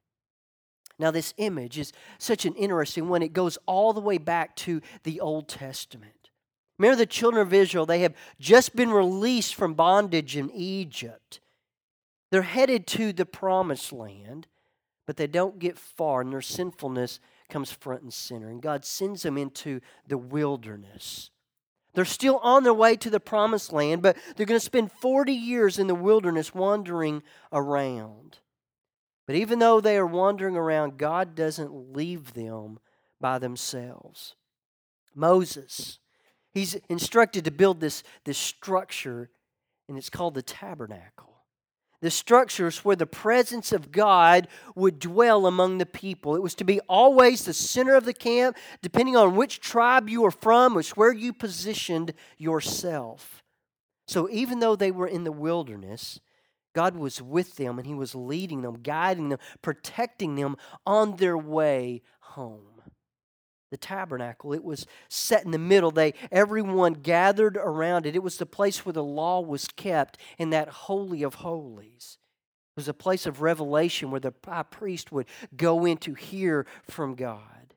Now, 0.97 1.11
this 1.11 1.33
image 1.37 1.77
is 1.77 1.93
such 2.17 2.45
an 2.45 2.55
interesting 2.55 3.07
one. 3.07 3.21
It 3.21 3.33
goes 3.33 3.57
all 3.65 3.93
the 3.93 4.01
way 4.01 4.17
back 4.17 4.55
to 4.57 4.81
the 5.03 5.19
Old 5.19 5.47
Testament. 5.47 6.29
Remember 6.77 6.97
the 6.97 7.05
children 7.05 7.45
of 7.45 7.53
Israel, 7.53 7.85
they 7.85 7.99
have 8.01 8.15
just 8.39 8.75
been 8.75 8.91
released 8.91 9.55
from 9.55 9.73
bondage 9.73 10.37
in 10.37 10.49
Egypt. 10.51 11.39
They're 12.31 12.41
headed 12.41 12.87
to 12.87 13.11
the 13.11 13.25
promised 13.25 13.91
land, 13.91 14.47
but 15.05 15.17
they 15.17 15.27
don't 15.27 15.59
get 15.59 15.77
far, 15.77 16.21
and 16.21 16.31
their 16.31 16.41
sinfulness 16.41 17.19
comes 17.49 17.71
front 17.71 18.03
and 18.03 18.13
center. 18.13 18.49
And 18.49 18.61
God 18.61 18.85
sends 18.85 19.23
them 19.23 19.37
into 19.37 19.81
the 20.07 20.17
wilderness. 20.17 21.31
They're 21.93 22.05
still 22.05 22.37
on 22.37 22.63
their 22.63 22.73
way 22.73 22.95
to 22.97 23.09
the 23.09 23.19
promised 23.19 23.73
land, 23.73 24.01
but 24.01 24.15
they're 24.35 24.45
going 24.45 24.59
to 24.59 24.65
spend 24.65 24.91
40 24.91 25.33
years 25.33 25.79
in 25.79 25.87
the 25.87 25.95
wilderness 25.95 26.53
wandering 26.53 27.23
around. 27.51 28.37
But 29.25 29.35
even 29.35 29.59
though 29.59 29.81
they 29.81 29.97
are 29.97 30.05
wandering 30.05 30.55
around, 30.55 30.97
God 30.97 31.35
doesn't 31.35 31.93
leave 31.93 32.33
them 32.33 32.79
by 33.19 33.39
themselves. 33.39 34.35
Moses, 35.13 35.99
he's 36.51 36.75
instructed 36.89 37.45
to 37.45 37.51
build 37.51 37.79
this, 37.79 38.03
this 38.23 38.37
structure, 38.37 39.29
and 39.87 39.97
it's 39.97 40.09
called 40.09 40.35
the 40.35 40.41
tabernacle. 40.41 41.38
The 42.01 42.11
structures 42.11 42.85
where 42.85 42.95
the 42.95 43.05
presence 43.05 43.71
of 43.73 43.91
God 43.91 44.47
would 44.73 44.99
dwell 44.99 45.45
among 45.45 45.77
the 45.77 45.85
people. 45.85 46.35
It 46.35 46.41
was 46.41 46.55
to 46.55 46.63
be 46.63 46.79
always 46.81 47.43
the 47.43 47.53
center 47.53 47.95
of 47.95 48.05
the 48.05 48.13
camp, 48.13 48.55
depending 48.81 49.17
on 49.17 49.35
which 49.35 49.59
tribe 49.59 50.07
you 50.07 50.21
were 50.21 50.31
from, 50.31 50.75
which 50.75 50.95
where 50.95 51.11
you 51.11 51.33
positioned 51.33 52.13
yourself. 52.37 53.43
So 54.07 54.29
even 54.31 54.59
though 54.59 54.77
they 54.77 54.91
were 54.91 55.07
in 55.07 55.25
the 55.25 55.31
wilderness, 55.31 56.21
God 56.73 56.95
was 56.95 57.21
with 57.21 57.57
them 57.57 57.77
and 57.77 57.85
He 57.85 57.93
was 57.93 58.15
leading 58.15 58.61
them, 58.61 58.81
guiding 58.81 59.29
them, 59.29 59.39
protecting 59.61 60.35
them 60.35 60.55
on 60.85 61.17
their 61.17 61.37
way 61.37 62.01
home. 62.19 62.68
The 63.71 63.77
tabernacle, 63.77 64.53
it 64.53 64.63
was 64.63 64.87
set 65.09 65.45
in 65.45 65.51
the 65.51 65.59
middle. 65.59 65.91
They 65.91 66.15
everyone 66.31 66.93
gathered 66.93 67.55
around 67.55 68.05
it. 68.05 68.15
It 68.15 68.23
was 68.23 68.37
the 68.37 68.45
place 68.45 68.85
where 68.85 68.93
the 68.93 69.03
law 69.03 69.41
was 69.41 69.67
kept 69.67 70.17
in 70.37 70.49
that 70.49 70.69
holy 70.69 71.21
of 71.21 71.35
holies. 71.35 72.17
It 72.75 72.79
was 72.79 72.87
a 72.87 72.93
place 72.93 73.25
of 73.25 73.41
revelation 73.41 74.09
where 74.09 74.19
the 74.19 74.33
high 74.43 74.63
priest 74.63 75.11
would 75.11 75.27
go 75.55 75.85
in 75.85 75.97
to 75.97 76.13
hear 76.13 76.65
from 76.89 77.13
God. 77.15 77.75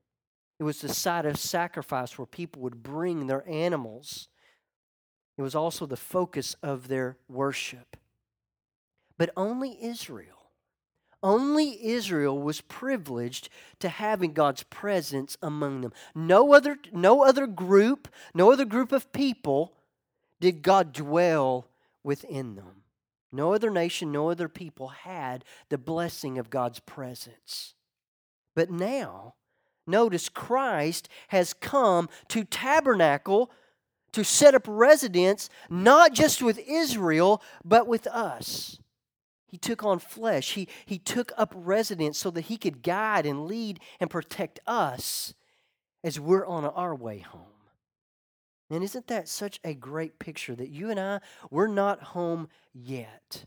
It 0.58 0.64
was 0.64 0.80
the 0.80 0.88
site 0.88 1.26
of 1.26 1.38
sacrifice 1.38 2.16
where 2.16 2.26
people 2.26 2.62
would 2.62 2.82
bring 2.82 3.26
their 3.26 3.46
animals. 3.48 4.28
It 5.36 5.42
was 5.42 5.54
also 5.54 5.86
the 5.86 5.96
focus 5.96 6.56
of 6.62 6.88
their 6.88 7.18
worship 7.28 7.96
but 9.22 9.30
only 9.36 9.78
Israel. 9.80 10.31
Only 11.22 11.86
Israel 11.86 12.40
was 12.40 12.60
privileged 12.62 13.48
to 13.78 13.88
having 13.88 14.32
God's 14.32 14.64
presence 14.64 15.36
among 15.40 15.82
them. 15.82 15.92
No 16.14 16.52
other, 16.52 16.78
no 16.92 17.22
other 17.22 17.46
group, 17.46 18.08
no 18.34 18.50
other 18.50 18.64
group 18.64 18.90
of 18.90 19.12
people 19.12 19.74
did 20.40 20.62
God 20.62 20.92
dwell 20.92 21.68
within 22.02 22.56
them. 22.56 22.82
No 23.30 23.54
other 23.54 23.70
nation, 23.70 24.12
no 24.12 24.30
other 24.30 24.48
people 24.48 24.88
had 24.88 25.44
the 25.68 25.78
blessing 25.78 26.38
of 26.38 26.50
God's 26.50 26.80
presence. 26.80 27.74
But 28.54 28.70
now, 28.70 29.34
notice 29.86 30.28
Christ 30.28 31.08
has 31.28 31.54
come 31.54 32.10
to 32.28 32.44
tabernacle, 32.44 33.50
to 34.12 34.24
set 34.24 34.54
up 34.54 34.64
residence, 34.66 35.48
not 35.70 36.12
just 36.12 36.42
with 36.42 36.58
Israel, 36.66 37.40
but 37.64 37.86
with 37.86 38.06
us. 38.08 38.78
He 39.52 39.58
took 39.58 39.84
on 39.84 39.98
flesh. 39.98 40.54
He, 40.54 40.66
he 40.86 40.98
took 40.98 41.30
up 41.36 41.52
residence 41.54 42.16
so 42.16 42.30
that 42.30 42.46
he 42.46 42.56
could 42.56 42.82
guide 42.82 43.26
and 43.26 43.44
lead 43.44 43.80
and 44.00 44.08
protect 44.08 44.60
us 44.66 45.34
as 46.02 46.18
we're 46.18 46.46
on 46.46 46.64
our 46.64 46.94
way 46.94 47.18
home. 47.18 47.42
And 48.70 48.82
isn't 48.82 49.08
that 49.08 49.28
such 49.28 49.60
a 49.62 49.74
great 49.74 50.18
picture 50.18 50.54
that 50.54 50.70
you 50.70 50.90
and 50.90 50.98
I, 50.98 51.20
we're 51.50 51.66
not 51.66 52.02
home 52.02 52.48
yet? 52.72 53.44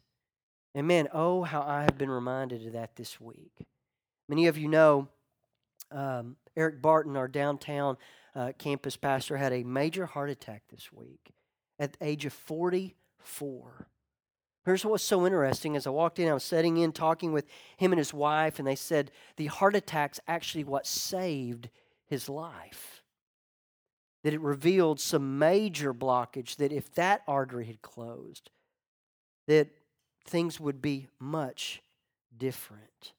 And 0.75 0.87
man, 0.87 1.07
oh, 1.11 1.41
how 1.41 1.63
I 1.63 1.81
have 1.81 1.97
been 1.97 2.11
reminded 2.11 2.67
of 2.67 2.73
that 2.73 2.95
this 2.97 3.19
week. 3.19 3.65
Many 4.29 4.45
of 4.45 4.59
you 4.59 4.67
know 4.67 5.07
um, 5.89 6.35
Eric 6.55 6.83
Barton, 6.83 7.17
our 7.17 7.27
downtown 7.27 7.97
uh, 8.35 8.51
campus 8.59 8.95
pastor, 8.95 9.37
had 9.37 9.53
a 9.53 9.63
major 9.63 10.05
heart 10.05 10.29
attack 10.29 10.61
this 10.69 10.93
week 10.93 11.31
at 11.79 11.93
the 11.93 12.05
age 12.05 12.25
of 12.25 12.33
44. 12.33 13.87
Here's 14.65 14.83
what's 14.83 15.03
so 15.03 15.27
interesting. 15.27 15.75
As 15.75 15.85
I 15.85 15.91
walked 15.91 16.17
in, 16.17 16.27
I 16.27 16.33
was 16.33 16.43
sitting 16.43 16.77
in 16.77 16.91
talking 16.91 17.31
with 17.31 17.45
him 17.77 17.91
and 17.91 17.99
his 17.99 18.13
wife, 18.13 18.57
and 18.57 18.67
they 18.67 18.75
said 18.75 19.11
the 19.37 19.45
heart 19.45 19.75
attack's 19.75 20.19
actually 20.27 20.63
what 20.63 20.87
saved 20.87 21.69
his 22.07 22.27
life. 22.27 23.03
That 24.23 24.33
it 24.33 24.41
revealed 24.41 24.99
some 24.99 25.37
major 25.37 25.93
blockage, 25.93 26.55
that 26.55 26.71
if 26.71 26.91
that 26.95 27.21
artery 27.27 27.65
had 27.65 27.83
closed, 27.83 28.49
that 29.47 29.67
things 30.25 30.59
would 30.59 30.81
be 30.81 31.09
much 31.19 31.83
different. 32.35 33.13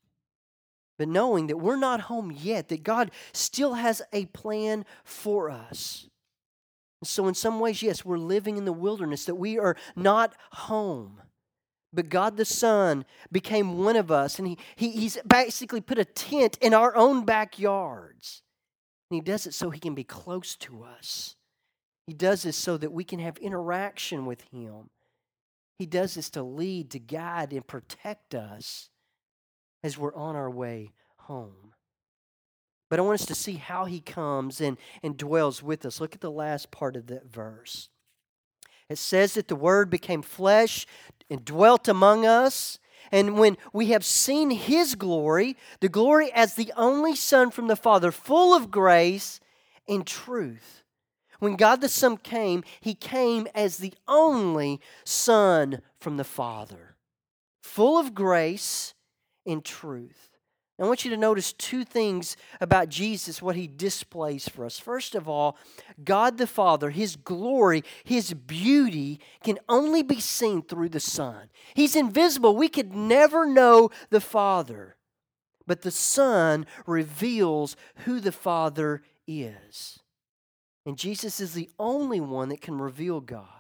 But 0.98 1.06
knowing 1.06 1.46
that 1.46 1.58
we're 1.58 1.76
not 1.76 2.00
home 2.02 2.32
yet, 2.36 2.68
that 2.68 2.82
God 2.82 3.12
still 3.32 3.74
has 3.74 4.02
a 4.12 4.26
plan 4.26 4.84
for 5.04 5.48
us. 5.48 6.08
So, 7.04 7.28
in 7.28 7.34
some 7.34 7.60
ways, 7.60 7.82
yes, 7.82 8.04
we're 8.04 8.18
living 8.18 8.56
in 8.56 8.64
the 8.64 8.72
wilderness, 8.72 9.26
that 9.26 9.34
we 9.36 9.58
are 9.58 9.76
not 9.94 10.34
home. 10.50 11.20
But 11.92 12.08
God 12.08 12.36
the 12.36 12.44
Son 12.44 13.04
became 13.32 13.78
one 13.78 13.96
of 13.96 14.10
us, 14.10 14.38
and 14.38 14.48
he, 14.48 14.58
he, 14.74 14.90
He's 14.90 15.18
basically 15.26 15.80
put 15.80 15.98
a 15.98 16.04
tent 16.04 16.58
in 16.60 16.74
our 16.74 16.94
own 16.96 17.24
backyards. 17.24 18.42
And 19.10 19.16
He 19.16 19.20
does 19.20 19.46
it 19.46 19.54
so 19.54 19.70
He 19.70 19.80
can 19.80 19.94
be 19.94 20.04
close 20.04 20.56
to 20.56 20.82
us. 20.82 21.36
He 22.06 22.12
does 22.12 22.42
this 22.42 22.56
so 22.56 22.76
that 22.76 22.92
we 22.92 23.04
can 23.04 23.18
have 23.18 23.38
interaction 23.38 24.26
with 24.26 24.42
Him. 24.52 24.90
He 25.78 25.86
does 25.86 26.14
this 26.14 26.30
to 26.30 26.42
lead, 26.42 26.90
to 26.90 26.98
guide, 26.98 27.52
and 27.52 27.66
protect 27.66 28.34
us 28.34 28.90
as 29.82 29.98
we're 29.98 30.14
on 30.14 30.36
our 30.36 30.50
way 30.50 30.92
home. 31.16 31.72
But 32.88 32.98
I 32.98 33.02
want 33.02 33.20
us 33.20 33.26
to 33.26 33.34
see 33.34 33.54
how 33.54 33.84
He 33.84 34.00
comes 34.00 34.60
and, 34.60 34.76
and 35.02 35.16
dwells 35.16 35.62
with 35.62 35.84
us. 35.84 36.00
Look 36.00 36.14
at 36.14 36.20
the 36.20 36.30
last 36.30 36.70
part 36.70 36.96
of 36.96 37.08
that 37.08 37.26
verse. 37.26 37.88
It 38.88 38.98
says 38.98 39.34
that 39.34 39.48
the 39.48 39.56
Word 39.56 39.90
became 39.90 40.22
flesh 40.22 40.86
and 41.30 41.44
dwelt 41.44 41.88
among 41.88 42.26
us. 42.26 42.78
And 43.12 43.38
when 43.38 43.56
we 43.72 43.86
have 43.86 44.04
seen 44.04 44.50
His 44.50 44.94
glory, 44.94 45.56
the 45.80 45.88
glory 45.88 46.32
as 46.32 46.54
the 46.54 46.72
only 46.76 47.14
Son 47.14 47.50
from 47.50 47.68
the 47.68 47.76
Father, 47.76 48.10
full 48.10 48.54
of 48.54 48.70
grace 48.70 49.40
and 49.88 50.06
truth. 50.06 50.82
When 51.38 51.56
God 51.56 51.80
the 51.80 51.88
Son 51.88 52.16
came, 52.16 52.64
He 52.80 52.94
came 52.94 53.46
as 53.54 53.78
the 53.78 53.94
only 54.08 54.80
Son 55.04 55.80
from 56.00 56.16
the 56.16 56.24
Father, 56.24 56.96
full 57.62 57.98
of 57.98 58.14
grace 58.14 58.94
and 59.46 59.64
truth. 59.64 60.35
I 60.78 60.84
want 60.84 61.06
you 61.06 61.10
to 61.10 61.16
notice 61.16 61.54
two 61.54 61.84
things 61.84 62.36
about 62.60 62.90
Jesus, 62.90 63.40
what 63.40 63.56
he 63.56 63.66
displays 63.66 64.46
for 64.46 64.66
us. 64.66 64.78
First 64.78 65.14
of 65.14 65.26
all, 65.26 65.56
God 66.04 66.36
the 66.36 66.46
Father, 66.46 66.90
his 66.90 67.16
glory, 67.16 67.82
his 68.04 68.34
beauty 68.34 69.18
can 69.42 69.58
only 69.70 70.02
be 70.02 70.20
seen 70.20 70.60
through 70.60 70.90
the 70.90 71.00
Son. 71.00 71.48
He's 71.72 71.96
invisible. 71.96 72.54
We 72.54 72.68
could 72.68 72.94
never 72.94 73.46
know 73.46 73.90
the 74.10 74.20
Father. 74.20 74.96
But 75.66 75.80
the 75.80 75.90
Son 75.90 76.66
reveals 76.86 77.74
who 78.04 78.20
the 78.20 78.32
Father 78.32 79.02
is. 79.26 80.00
And 80.84 80.98
Jesus 80.98 81.40
is 81.40 81.54
the 81.54 81.70
only 81.78 82.20
one 82.20 82.50
that 82.50 82.60
can 82.60 82.78
reveal 82.78 83.20
God. 83.20 83.55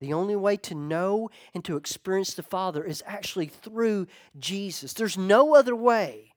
The 0.00 0.12
only 0.14 0.36
way 0.36 0.56
to 0.58 0.74
know 0.74 1.30
and 1.54 1.64
to 1.64 1.76
experience 1.76 2.34
the 2.34 2.42
Father 2.42 2.82
is 2.82 3.02
actually 3.06 3.46
through 3.46 4.06
Jesus. 4.38 4.94
There's 4.94 5.18
no 5.18 5.54
other 5.54 5.76
way. 5.76 6.32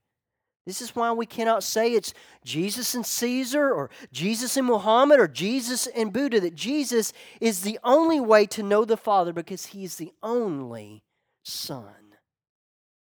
This 0.66 0.82
is 0.82 0.96
why 0.96 1.12
we 1.12 1.26
cannot 1.26 1.64
say 1.64 1.94
it's 1.94 2.14
Jesus 2.46 2.96
and 2.96 3.06
Caesar 3.06 3.72
or 3.72 3.90
Jesus 4.12 4.56
and 4.56 4.66
Muhammad 4.66 5.20
or 5.20 5.28
Jesus 5.28 5.88
and 5.88 6.14
Buddha, 6.14 6.40
that 6.40 6.56
Jesus 6.56 7.12
is 7.42 7.62
the 7.62 7.80
only 7.84 8.20
way 8.20 8.46
to 8.48 8.64
know 8.64 8.86
the 8.86 8.96
Father 8.96 9.34
because 9.34 9.68
he 9.68 9.84
is 9.84 9.98
the 9.98 10.14
only 10.22 11.04
Son. 11.44 12.16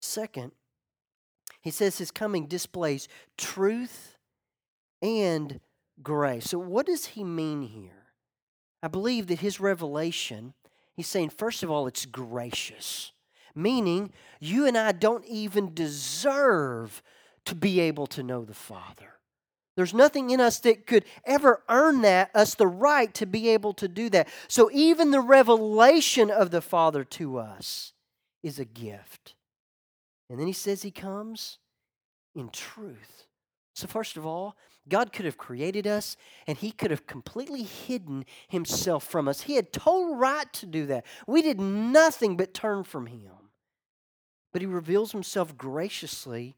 Second, 0.01 0.53
he 1.61 1.71
says 1.71 1.97
his 1.97 2.11
coming 2.11 2.47
displays 2.47 3.07
truth 3.37 4.17
and 5.01 5.59
grace. 6.01 6.49
So, 6.49 6.57
what 6.57 6.85
does 6.85 7.05
he 7.07 7.23
mean 7.23 7.61
here? 7.61 8.00
I 8.83 8.87
believe 8.87 9.27
that 9.27 9.39
his 9.39 9.59
revelation, 9.59 10.53
he's 10.95 11.07
saying, 11.07 11.29
first 11.29 11.63
of 11.63 11.69
all, 11.69 11.87
it's 11.87 12.05
gracious, 12.05 13.11
meaning 13.55 14.11
you 14.39 14.65
and 14.65 14.77
I 14.77 14.91
don't 14.91 15.25
even 15.25 15.73
deserve 15.73 17.01
to 17.45 17.55
be 17.55 17.79
able 17.79 18.07
to 18.07 18.23
know 18.23 18.43
the 18.43 18.53
Father. 18.53 19.13
There's 19.75 19.93
nothing 19.93 20.31
in 20.31 20.41
us 20.41 20.59
that 20.59 20.85
could 20.85 21.05
ever 21.25 21.63
earn 21.69 22.01
that, 22.01 22.29
us 22.35 22.55
the 22.55 22.67
right 22.67 23.13
to 23.15 23.25
be 23.25 23.49
able 23.49 23.73
to 23.75 23.87
do 23.87 24.09
that. 24.09 24.27
So 24.47 24.69
even 24.73 25.11
the 25.11 25.21
revelation 25.21 26.29
of 26.29 26.51
the 26.51 26.61
Father 26.61 27.03
to 27.05 27.37
us 27.37 27.93
is 28.43 28.59
a 28.59 28.65
gift. 28.65 29.35
And 30.29 30.39
then 30.39 30.47
he 30.47 30.53
says 30.53 30.81
he 30.81 30.91
comes 30.91 31.57
in 32.35 32.49
truth. 32.49 33.27
So, 33.81 33.87
first 33.87 34.15
of 34.15 34.27
all, 34.27 34.55
God 34.87 35.11
could 35.11 35.25
have 35.25 35.39
created 35.39 35.87
us 35.87 36.15
and 36.45 36.55
He 36.55 36.71
could 36.71 36.91
have 36.91 37.07
completely 37.07 37.63
hidden 37.63 38.25
Himself 38.47 39.03
from 39.03 39.27
us. 39.27 39.41
He 39.41 39.55
had 39.55 39.73
total 39.73 40.15
right 40.17 40.53
to 40.53 40.67
do 40.67 40.85
that. 40.85 41.03
We 41.25 41.41
did 41.41 41.59
nothing 41.59 42.37
but 42.37 42.53
turn 42.53 42.83
from 42.83 43.07
Him. 43.07 43.31
But 44.53 44.61
He 44.61 44.67
reveals 44.67 45.13
Himself 45.13 45.57
graciously, 45.57 46.55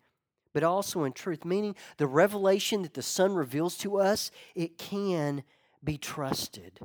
but 0.53 0.63
also 0.63 1.05
in 1.05 1.13
truth, 1.13 1.45
meaning 1.45 1.77
the 1.95 2.07
revelation 2.07 2.81
that 2.81 2.93
the 2.93 3.01
Son 3.01 3.35
reveals 3.35 3.77
to 3.77 3.99
us, 4.01 4.29
it 4.53 4.77
can 4.77 5.43
be 5.81 5.97
trusted. 5.97 6.77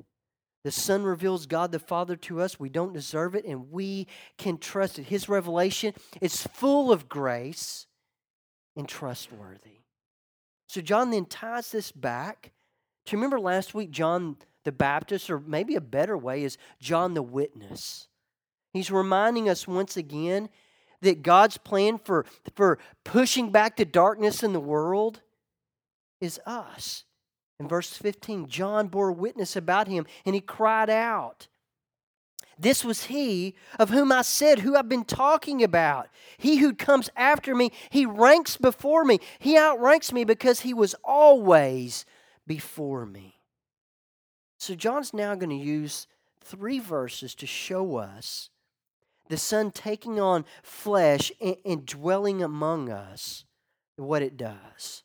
The 0.63 0.71
Son 0.71 1.03
reveals 1.03 1.47
God 1.47 1.73
the 1.73 1.81
Father 1.81 2.15
to 2.15 2.41
us. 2.41 2.61
We 2.61 2.69
don't 2.69 2.93
deserve 2.93 3.35
it, 3.35 3.45
and 3.45 3.73
we 3.73 4.07
can 4.37 4.59
trust 4.59 5.01
it. 5.01 5.07
His 5.07 5.29
revelation 5.29 5.95
is 6.21 6.47
full 6.47 6.93
of 6.93 7.09
grace 7.09 7.89
and 8.77 8.89
trustworthy. 8.89 9.79
So 10.69 10.81
John 10.81 11.11
then 11.11 11.25
ties 11.25 11.73
this 11.73 11.91
back. 11.91 12.53
Do 13.05 13.13
you 13.13 13.19
remember 13.19 13.41
last 13.41 13.75
week, 13.75 13.91
John 13.91 14.37
the 14.65 14.73
Baptist, 14.73 15.31
or 15.31 15.41
maybe 15.41 15.75
a 15.75 15.81
better 15.81 16.17
way 16.17 16.45
is 16.45 16.59
John 16.79 17.15
the 17.15 17.23
Witness? 17.23 18.07
He's 18.75 18.91
reminding 18.91 19.49
us 19.49 19.67
once 19.67 19.97
again 19.97 20.51
that 21.01 21.23
God's 21.23 21.57
plan 21.57 21.99
for, 21.99 22.27
for 22.55 22.79
pushing 23.05 23.51
back 23.51 23.77
the 23.77 23.85
darkness 23.85 24.43
in 24.43 24.53
the 24.53 24.61
world 24.61 25.23
is 26.21 26.39
us. 26.45 27.05
In 27.59 27.67
verse 27.67 27.93
15, 27.93 28.47
John 28.47 28.89
bore 28.89 29.11
witness 29.11 29.57
about 29.57 29.89
him 29.89 30.07
and 30.25 30.35
he 30.35 30.41
cried 30.41 30.91
out, 30.91 31.49
this 32.59 32.85
was 32.85 33.05
he 33.05 33.55
of 33.79 33.91
whom 33.91 34.11
I 34.11 34.23
said, 34.23 34.61
who 34.61 34.77
I've 34.77 34.89
been 34.89 35.05
talking 35.05 35.63
about. 35.63 36.09
He 36.37 36.57
who 36.57 36.75
comes 36.75 37.09
after 37.17 37.55
me, 37.55 37.71
he 37.91 38.05
ranks 38.05 38.57
before 38.57 39.05
me. 39.05 39.21
He 39.39 39.57
outranks 39.57 40.13
me 40.13 40.25
because 40.25 40.61
he 40.61 40.75
was 40.75 40.95
always 41.05 42.05
before 42.47 43.07
me. 43.07 43.37
So, 44.59 44.75
John's 44.75 45.15
now 45.15 45.37
going 45.37 45.57
to 45.57 45.65
use 45.65 46.09
three 46.41 46.81
verses 46.81 47.35
to 47.37 47.47
show 47.47 47.97
us 47.97 48.51
the 49.29 49.37
Son 49.37 49.71
taking 49.71 50.19
on 50.19 50.45
flesh 50.63 51.31
and, 51.41 51.87
dwelling 51.87 52.43
among 52.43 52.91
us, 52.91 53.45
what 53.97 54.23
it 54.23 54.37
does. 54.37 55.05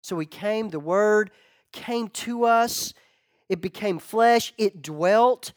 So, 0.00 0.18
he 0.18 0.26
came, 0.26 0.70
the 0.70 0.80
Word 0.80 1.30
came 1.70 2.08
to 2.08 2.44
us, 2.44 2.94
it 3.50 3.60
became 3.60 3.98
flesh, 3.98 4.54
it 4.56 4.80
dwelt 4.80 5.52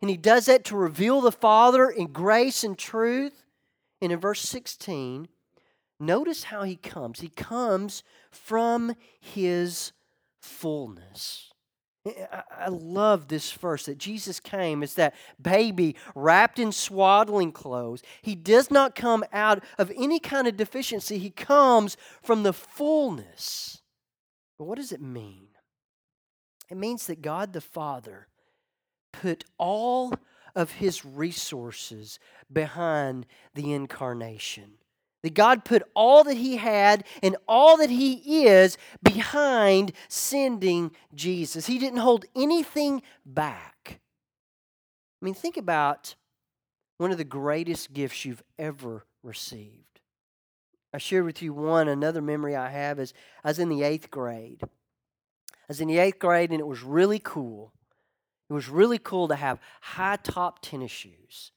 and 0.00 0.10
he 0.10 0.16
does 0.16 0.46
that 0.46 0.64
to 0.66 0.76
reveal 0.76 1.20
the 1.20 1.32
Father 1.32 1.88
in 1.88 2.08
grace 2.08 2.64
and 2.64 2.76
truth. 2.76 3.44
And 4.00 4.12
in 4.12 4.20
verse 4.20 4.42
16, 4.42 5.28
notice 5.98 6.44
how 6.44 6.64
he 6.64 6.76
comes. 6.76 7.20
He 7.20 7.30
comes 7.30 8.02
from 8.30 8.94
his 9.20 9.92
fullness. 10.40 11.50
I 12.50 12.68
love 12.68 13.26
this 13.26 13.50
verse 13.52 13.86
that 13.86 13.98
Jesus 13.98 14.38
came 14.38 14.82
as 14.82 14.94
that 14.94 15.14
baby 15.40 15.96
wrapped 16.14 16.58
in 16.58 16.70
swaddling 16.70 17.50
clothes. 17.50 18.02
He 18.22 18.36
does 18.36 18.70
not 18.70 18.94
come 18.94 19.24
out 19.32 19.64
of 19.76 19.90
any 19.96 20.20
kind 20.20 20.46
of 20.46 20.56
deficiency, 20.56 21.18
he 21.18 21.30
comes 21.30 21.96
from 22.22 22.42
the 22.42 22.52
fullness. 22.52 23.82
But 24.58 24.66
what 24.66 24.78
does 24.78 24.92
it 24.92 25.02
mean? 25.02 25.48
It 26.70 26.76
means 26.76 27.06
that 27.06 27.22
God 27.22 27.52
the 27.52 27.60
Father 27.60 28.28
put 29.20 29.44
all 29.58 30.14
of 30.54 30.72
his 30.72 31.04
resources 31.04 32.18
behind 32.52 33.26
the 33.54 33.72
incarnation. 33.72 34.74
That 35.22 35.34
God 35.34 35.64
put 35.64 35.82
all 35.94 36.24
that 36.24 36.36
he 36.36 36.56
had 36.56 37.04
and 37.22 37.36
all 37.48 37.76
that 37.78 37.90
he 37.90 38.46
is 38.46 38.78
behind 39.02 39.92
sending 40.08 40.92
Jesus. 41.14 41.66
He 41.66 41.78
didn't 41.78 41.98
hold 41.98 42.24
anything 42.36 43.02
back. 43.24 44.00
I 45.20 45.24
mean, 45.24 45.34
think 45.34 45.56
about 45.56 46.14
one 46.98 47.10
of 47.10 47.18
the 47.18 47.24
greatest 47.24 47.92
gifts 47.92 48.24
you've 48.24 48.42
ever 48.58 49.04
received. 49.22 50.00
I 50.94 50.98
shared 50.98 51.24
with 51.24 51.42
you 51.42 51.52
one, 51.52 51.88
another 51.88 52.22
memory 52.22 52.56
I 52.56 52.70
have 52.70 52.98
is 52.98 53.12
I 53.44 53.48
was 53.48 53.58
in 53.58 53.68
the 53.68 53.82
eighth 53.82 54.10
grade. 54.10 54.60
I 54.62 55.68
was 55.68 55.80
in 55.80 55.88
the 55.88 55.98
eighth 55.98 56.18
grade 56.18 56.50
and 56.50 56.60
it 56.60 56.66
was 56.66 56.82
really 56.82 57.18
cool. 57.18 57.72
It 58.48 58.52
was 58.52 58.68
really 58.68 58.98
cool 58.98 59.28
to 59.28 59.36
have 59.36 59.58
high 59.80 60.16
top 60.16 60.60
tennis 60.62 60.92
shoes. 60.92 61.52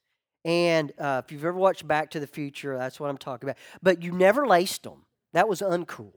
And 0.45 0.91
uh, 0.97 1.21
if 1.23 1.31
you've 1.31 1.45
ever 1.45 1.57
watched 1.57 1.87
Back 1.87 2.11
to 2.11 2.19
the 2.19 2.27
Future, 2.27 2.77
that's 2.77 2.99
what 2.99 3.09
I'm 3.09 3.17
talking 3.17 3.49
about. 3.49 3.57
But 3.83 4.01
you 4.01 4.11
never 4.11 4.47
laced 4.47 4.83
them. 4.83 5.05
That 5.33 5.47
was 5.47 5.61
uncool. 5.61 6.13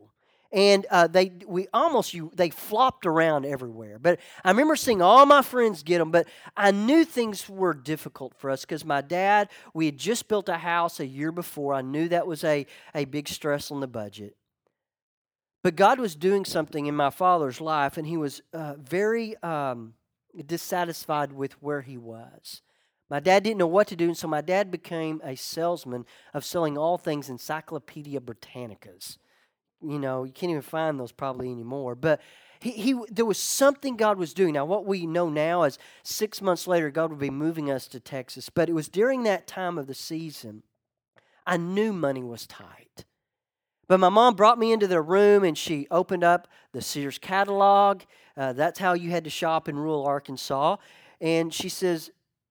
And 0.53 0.87
uh, 0.91 1.07
they 1.07 1.33
we 1.47 1.67
almost 1.73 2.13
you 2.13 2.31
they 2.35 2.51
flopped 2.51 3.07
around 3.07 3.47
everywhere. 3.47 3.99
But 3.99 4.21
I 4.45 4.51
remember 4.51 4.77
seeing 4.77 5.01
all 5.01 5.25
my 5.25 5.41
friends 5.41 5.83
get 5.83 5.99
them. 5.99 6.11
But 6.11 6.29
I 6.55 6.73
knew 6.73 7.07
things 7.07 7.49
were 7.49 7.73
difficult 7.73 8.35
for 8.37 8.51
us 8.51 8.61
because 8.61 8.85
my 8.85 9.01
dad 9.01 9.49
we 9.73 9.87
had 9.87 9.97
just 9.97 10.29
built 10.29 10.51
a 10.51 10.59
house 10.59 11.01
a 11.01 11.07
year 11.07 11.33
before. 11.33 11.73
I 11.73 11.81
knew 11.81 12.07
that 12.11 12.27
was 12.27 12.45
a 12.45 12.67
a 12.95 13.07
big 13.07 13.29
stress 13.29 13.71
on 13.71 13.81
the 13.81 13.87
budget. 13.87 14.37
But 15.63 15.75
God 15.75 15.99
was 15.99 16.15
doing 16.15 16.45
something 16.45 16.85
in 16.85 16.95
my 16.95 17.11
father's 17.11 17.61
life, 17.61 17.97
and 17.97 18.07
he 18.07 18.19
was 18.19 18.43
uh, 18.53 18.75
very 18.75 19.37
um, 19.43 19.95
dissatisfied 20.47 21.33
with 21.33 21.61
where 21.63 21.83
he 21.83 21.99
was. 21.99 22.63
My 23.11 23.21
dad 23.21 23.43
didn't 23.43 23.59
know 23.59 23.67
what 23.67 23.89
to 23.89 23.97
do, 23.97 24.07
and 24.07 24.17
so 24.17 24.27
my 24.27 24.41
dad 24.41 24.71
became 24.71 25.21
a 25.23 25.37
salesman 25.37 26.07
of 26.33 26.45
selling 26.45 26.79
all 26.79 26.97
things 26.97 27.29
Encyclopedia 27.29 28.21
Britannicas. 28.21 29.19
You 29.83 29.99
know, 29.99 30.25
you 30.25 30.33
can't 30.33 30.51
even 30.51 30.63
find 30.63 30.99
those 30.99 31.13
probably 31.13 31.51
anymore. 31.51 31.95
But 31.95 32.21
he, 32.61 32.71
he, 32.71 33.01
there 33.11 33.27
was 33.27 33.39
something 33.39 33.97
God 33.97 34.17
was 34.17 34.33
doing. 34.33 34.55
Now, 34.55 34.65
what 34.65 34.87
we 34.87 35.07
know 35.07 35.29
now 35.29 35.65
is 35.65 35.79
six 36.03 36.41
months 36.41 36.67
later, 36.67 36.91
God 36.91 37.11
would 37.11 37.19
be 37.19 37.31
moving 37.31 37.71
us 37.71 37.87
to 37.89 38.01
Texas. 38.01 38.49
But 38.49 38.69
it 38.69 38.73
was 38.73 38.89
during 38.89 39.25
that 39.25 39.47
time 39.47 39.77
of 39.77 39.89
the 39.89 39.95
season, 39.95 40.63
I 41.47 41.57
knew 41.57 41.93
money 41.93 42.23
was 42.23 42.47
tight. 42.47 43.05
But 43.89 44.01
my 44.01 44.09
mom 44.09 44.35
brought 44.35 44.59
me 44.59 44.73
into 44.73 44.87
the 44.87 45.03
room 45.03 45.45
and 45.45 45.57
she 45.57 45.87
opened 45.91 46.25
up 46.25 46.49
the 46.73 46.81
Sears 46.81 47.19
catalog. 47.19 48.03
Uh, 48.37 48.53
that's 48.53 48.79
how 48.79 48.95
you 48.95 49.11
had 49.11 49.25
to 49.25 49.31
shop 49.31 49.69
in 49.69 49.79
rural 49.79 50.07
Arkansas. 50.07 50.77
And 51.21 51.53
she 51.53 51.69
says, 51.69 52.11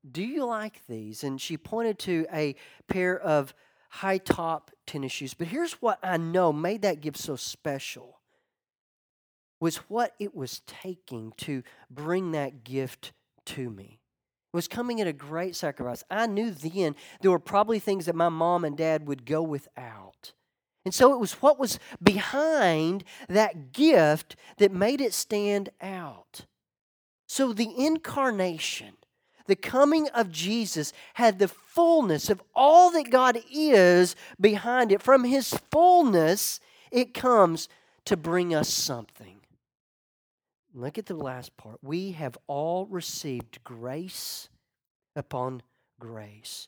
Do 0.10 0.24
you 0.24 0.46
like 0.46 0.82
these? 0.88 1.24
And 1.24 1.40
she 1.40 1.58
pointed 1.58 2.00
to 2.00 2.26
a 2.32 2.56
pair 2.88 3.20
of 3.20 3.54
high 3.90 4.18
top 4.18 4.72
tennis 4.86 5.12
shoes. 5.12 5.34
But 5.34 5.48
here's 5.48 5.74
what 5.74 6.00
I 6.04 6.18
know 6.18 6.54
made 6.54 6.82
that 6.84 7.02
gift 7.02 7.18
so 7.18 7.36
special 7.36 8.20
was 9.60 9.78
what 9.90 10.14
it 10.20 10.36
was 10.36 10.62
taking 10.66 11.34
to 11.38 11.64
bring 11.90 12.32
that 12.32 12.64
gift 12.64 13.14
to 13.46 13.70
me. 13.70 14.00
It 14.54 14.58
was 14.58 14.68
coming 14.68 15.00
at 15.00 15.08
a 15.08 15.14
great 15.14 15.56
sacrifice. 15.56 16.04
I 16.10 16.28
knew 16.28 16.52
then 16.52 16.96
there 17.22 17.32
were 17.32 17.40
probably 17.40 17.80
things 17.80 18.08
that 18.08 18.16
my 18.16 18.28
mom 18.28 18.66
and 18.66 18.76
dad 18.76 19.08
would 19.08 19.26
go 19.26 19.42
without. 19.42 20.34
And 20.84 20.94
so 20.94 21.14
it 21.14 21.20
was 21.20 21.34
what 21.34 21.60
was 21.60 21.80
behind 22.02 23.04
that 23.30 23.72
gift 23.72 24.36
that 24.58 24.72
made 24.72 25.00
it 25.00 25.14
stand 25.14 25.70
out. 25.80 26.46
So 27.28 27.54
the 27.54 27.72
incarnation, 27.78 28.94
the 29.46 29.56
coming 29.56 30.10
of 30.10 30.32
Jesus, 30.32 30.92
had 31.14 31.40
the 31.40 31.48
fullness 31.48 32.30
of 32.30 32.42
all 32.56 32.92
that 32.92 33.12
God 33.12 33.40
is 33.52 34.16
behind 34.40 34.92
it. 34.92 35.02
From 35.02 35.24
his 35.24 35.54
fullness, 35.72 36.60
it 36.92 37.14
comes 37.14 37.70
to 38.06 38.18
bring 38.18 38.54
us 38.54 38.70
something. 38.70 39.42
Look 40.74 40.98
at 40.98 41.06
the 41.06 41.16
last 41.16 41.56
part. 41.58 41.78
We 41.82 42.14
have 42.14 42.38
all 42.48 42.86
received 42.88 43.64
grace 43.64 44.50
upon 45.16 45.62
grace. 46.00 46.68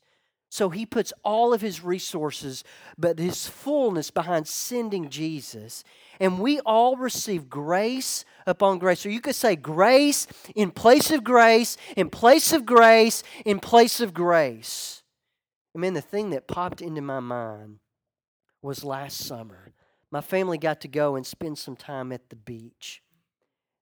So 0.54 0.70
he 0.70 0.86
puts 0.86 1.12
all 1.24 1.52
of 1.52 1.62
his 1.62 1.84
resources, 1.84 2.64
but 2.96 3.18
his 3.18 3.48
fullness 3.48 4.12
behind 4.12 4.48
sending 4.48 5.10
Jesus. 5.10 5.84
And 6.20 6.38
we 6.38 6.60
all 6.60 6.96
receive 6.96 7.50
grace 7.50 8.24
upon 8.46 8.78
grace. 8.78 9.00
So 9.00 9.10
you 9.10 9.20
could 9.20 9.34
say 9.34 9.56
grace 9.56 10.28
in 10.54 10.70
place 10.70 11.10
of 11.10 11.24
grace, 11.24 11.76
in 11.98 12.12
place 12.12 12.54
of 12.54 12.68
grace, 12.68 13.24
in 13.44 13.60
place 13.60 14.00
of 14.00 14.14
grace. 14.14 15.02
I 15.76 15.80
mean, 15.80 15.96
the 15.96 16.02
thing 16.02 16.30
that 16.30 16.48
popped 16.48 16.84
into 16.84 17.02
my 17.02 17.20
mind 17.20 17.80
was 18.62 18.84
last 18.84 19.18
summer. 19.18 19.74
My 20.12 20.22
family 20.22 20.60
got 20.60 20.82
to 20.82 20.88
go 20.88 21.16
and 21.16 21.26
spend 21.26 21.58
some 21.58 21.76
time 21.76 22.12
at 22.12 22.30
the 22.30 22.36
beach. 22.36 23.02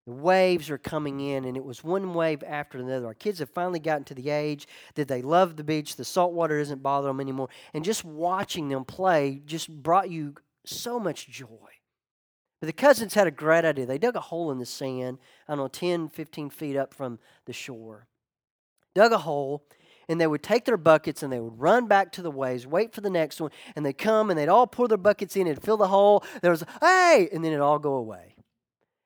The 0.07 0.13
waves 0.13 0.69
are 0.71 0.79
coming 0.79 1.19
in, 1.19 1.45
and 1.45 1.55
it 1.55 1.63
was 1.63 1.83
one 1.83 2.13
wave 2.13 2.43
after 2.45 2.79
another. 2.79 3.05
Our 3.05 3.13
kids 3.13 3.39
have 3.39 3.51
finally 3.51 3.79
gotten 3.79 4.03
to 4.05 4.15
the 4.15 4.31
age 4.31 4.67
that 4.95 5.07
they 5.07 5.21
love 5.21 5.55
the 5.55 5.63
beach. 5.63 5.95
The 5.95 6.05
salt 6.05 6.33
water 6.33 6.57
doesn't 6.57 6.81
bother 6.81 7.07
them 7.07 7.19
anymore. 7.19 7.49
And 7.73 7.85
just 7.85 8.03
watching 8.03 8.69
them 8.69 8.83
play 8.83 9.41
just 9.45 9.69
brought 9.69 10.09
you 10.09 10.35
so 10.65 10.99
much 10.99 11.29
joy. 11.29 11.47
But 12.59 12.67
the 12.67 12.73
cousins 12.73 13.13
had 13.13 13.27
a 13.27 13.31
great 13.31 13.65
idea. 13.65 13.85
They 13.85 13.97
dug 13.97 14.15
a 14.15 14.21
hole 14.21 14.51
in 14.51 14.59
the 14.59 14.65
sand, 14.65 15.19
I 15.47 15.53
don't 15.53 15.65
know, 15.65 15.67
10, 15.67 16.09
15 16.09 16.49
feet 16.49 16.75
up 16.75 16.93
from 16.93 17.19
the 17.45 17.53
shore. 17.53 18.07
Dug 18.93 19.11
a 19.11 19.19
hole, 19.19 19.65
and 20.07 20.19
they 20.19 20.27
would 20.27 20.43
take 20.43 20.65
their 20.65 20.77
buckets 20.77 21.23
and 21.23 21.31
they 21.31 21.39
would 21.39 21.59
run 21.59 21.87
back 21.87 22.11
to 22.13 22.21
the 22.21 22.29
waves, 22.29 22.67
wait 22.67 22.93
for 22.93 23.01
the 23.01 23.09
next 23.09 23.39
one, 23.39 23.51
and 23.75 23.85
they'd 23.85 23.97
come 23.97 24.29
and 24.29 24.37
they'd 24.37 24.49
all 24.49 24.67
pour 24.67 24.87
their 24.87 24.97
buckets 24.97 25.35
in 25.35 25.47
and 25.47 25.61
fill 25.61 25.77
the 25.77 25.87
hole. 25.87 26.23
There 26.41 26.51
was, 26.51 26.63
hey, 26.81 27.29
and 27.31 27.43
then 27.43 27.51
it'd 27.51 27.61
all 27.61 27.79
go 27.79 27.93
away. 27.93 28.35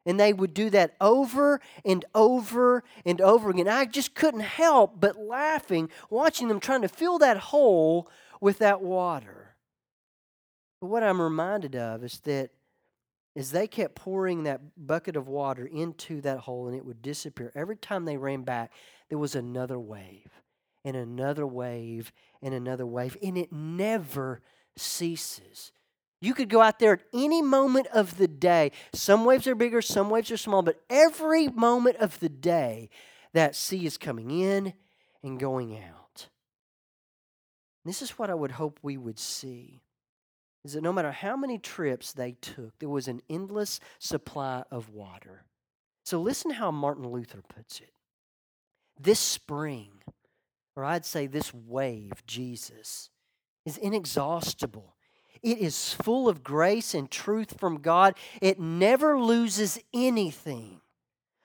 And 0.05 0.19
they 0.19 0.33
would 0.33 0.53
do 0.53 0.69
that 0.69 0.95
over 1.01 1.59
and 1.83 2.05
over 2.13 2.83
and 3.05 3.19
over 3.21 3.49
again. 3.49 3.67
I 3.67 3.85
just 3.85 4.13
couldn't 4.13 4.41
help 4.41 4.99
but 4.99 5.17
laughing 5.17 5.89
watching 6.09 6.47
them 6.47 6.59
trying 6.59 6.83
to 6.83 6.87
fill 6.87 7.17
that 7.19 7.37
hole 7.37 8.09
with 8.39 8.59
that 8.59 8.81
water. 8.81 9.55
But 10.79 10.87
what 10.87 11.03
I'm 11.03 11.21
reminded 11.21 11.75
of 11.75 12.03
is 12.03 12.19
that 12.21 12.51
as 13.35 13.51
they 13.51 13.67
kept 13.67 13.95
pouring 13.95 14.43
that 14.43 14.61
bucket 14.77 15.15
of 15.15 15.27
water 15.27 15.65
into 15.65 16.21
that 16.21 16.39
hole 16.39 16.67
and 16.67 16.77
it 16.77 16.85
would 16.85 17.01
disappear, 17.01 17.51
every 17.55 17.75
time 17.75 18.05
they 18.05 18.17
ran 18.17 18.43
back, 18.43 18.71
there 19.09 19.17
was 19.17 19.35
another 19.35 19.79
wave 19.79 20.29
and 20.85 20.95
another 20.95 21.45
wave 21.45 22.13
and 22.41 22.53
another 22.53 22.85
wave. 22.85 23.17
And 23.21 23.37
it 23.37 23.51
never 23.51 24.41
ceases. 24.77 25.71
You 26.21 26.33
could 26.33 26.49
go 26.49 26.61
out 26.61 26.79
there 26.79 26.93
at 26.93 27.03
any 27.13 27.41
moment 27.41 27.87
of 27.87 28.17
the 28.17 28.27
day. 28.27 28.71
Some 28.93 29.25
waves 29.25 29.47
are 29.47 29.55
bigger, 29.55 29.81
some 29.81 30.09
waves 30.09 30.31
are 30.31 30.37
small, 30.37 30.61
but 30.61 30.81
every 30.89 31.47
moment 31.47 31.97
of 31.97 32.19
the 32.19 32.29
day, 32.29 32.89
that 33.33 33.55
sea 33.55 33.85
is 33.85 33.97
coming 33.97 34.31
in 34.31 34.73
and 35.21 35.39
going 35.39 35.77
out. 35.77 36.27
This 37.83 38.01
is 38.01 38.11
what 38.11 38.29
I 38.29 38.33
would 38.33 38.51
hope 38.51 38.79
we 38.81 38.97
would 38.97 39.19
see 39.19 39.81
is 40.65 40.73
that 40.73 40.81
no 40.81 40.91
matter 40.91 41.11
how 41.11 41.37
many 41.37 41.59
trips 41.59 42.11
they 42.11 42.31
took, 42.31 42.79
there 42.79 42.89
was 42.89 43.07
an 43.07 43.21
endless 43.29 43.79
supply 43.99 44.63
of 44.71 44.89
water. 44.89 45.43
So 46.03 46.19
listen 46.19 46.49
how 46.49 46.71
Martin 46.71 47.07
Luther 47.07 47.43
puts 47.47 47.79
it. 47.79 47.91
This 48.99 49.19
spring, 49.19 49.91
or 50.75 50.83
I'd 50.83 51.05
say 51.05 51.27
this 51.27 51.53
wave, 51.53 52.25
Jesus, 52.25 53.11
is 53.63 53.77
inexhaustible. 53.77 54.94
It 55.45 55.59
is 55.59 55.93
full 55.93 56.27
of 56.27 56.43
grace 56.43 56.95
and 56.95 57.09
truth 57.09 57.59
from 57.59 57.79
God. 57.79 58.15
It 58.41 58.59
never 58.59 59.19
loses 59.19 59.77
anything, 59.93 60.81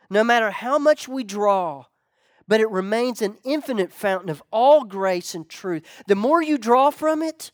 no 0.09 0.25
matter 0.25 0.51
how 0.51 0.79
much 0.79 1.07
we 1.07 1.23
draw, 1.23 1.85
but 2.49 2.63
it 2.63 2.71
remains 2.71 3.21
an 3.21 3.37
infinite 3.45 3.93
fountain 3.93 4.31
of 4.31 4.43
all 4.51 4.85
grace 4.85 5.35
and 5.35 5.47
truth. 5.47 5.85
The 6.07 6.15
more 6.15 6.43
you 6.43 6.57
draw 6.57 6.89
from 6.89 7.23
it, 7.23 7.53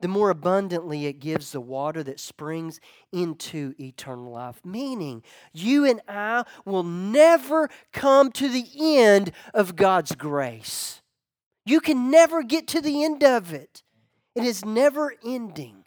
the 0.00 0.08
more 0.08 0.30
abundantly 0.30 1.06
it 1.06 1.20
gives 1.20 1.52
the 1.52 1.60
water 1.60 2.02
that 2.02 2.18
springs 2.18 2.80
into 3.12 3.74
eternal 3.78 4.32
life. 4.32 4.60
Meaning, 4.64 5.22
you 5.52 5.84
and 5.84 6.00
I 6.08 6.46
will 6.64 6.82
never 6.82 7.70
come 7.92 8.32
to 8.32 8.48
the 8.48 8.66
end 8.98 9.30
of 9.54 9.76
God's 9.76 10.16
grace. 10.16 11.00
You 11.64 11.80
can 11.80 12.10
never 12.10 12.42
get 12.42 12.66
to 12.68 12.80
the 12.80 13.04
end 13.04 13.22
of 13.22 13.52
it. 13.52 13.84
It 14.34 14.44
is 14.44 14.64
never 14.64 15.14
ending. 15.24 15.84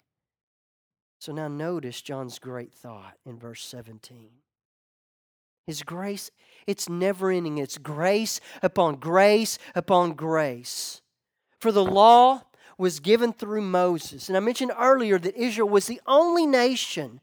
So 1.20 1.32
now 1.32 1.48
notice 1.48 2.02
John's 2.02 2.40
great 2.40 2.74
thought 2.74 3.14
in 3.26 3.40
verse 3.40 3.64
17. 3.66 4.30
His 5.66 5.84
grace, 5.84 6.30
it's 6.68 6.90
never 6.90 7.32
ending. 7.32 7.58
It's 7.58 7.78
grace 7.78 8.42
upon 8.62 8.96
grace 8.96 9.58
upon 9.76 10.14
grace. 10.14 11.02
For 11.60 11.72
the 11.72 11.86
law 11.86 12.42
was 12.78 13.00
given 13.00 13.32
through 13.32 13.62
Moses. 13.62 14.28
And 14.28 14.36
I 14.36 14.42
mentioned 14.42 14.74
earlier 14.78 15.18
that 15.20 15.38
Israel 15.38 15.70
was 15.70 15.88
the 15.88 16.02
only 16.06 16.46
nation 16.46 17.22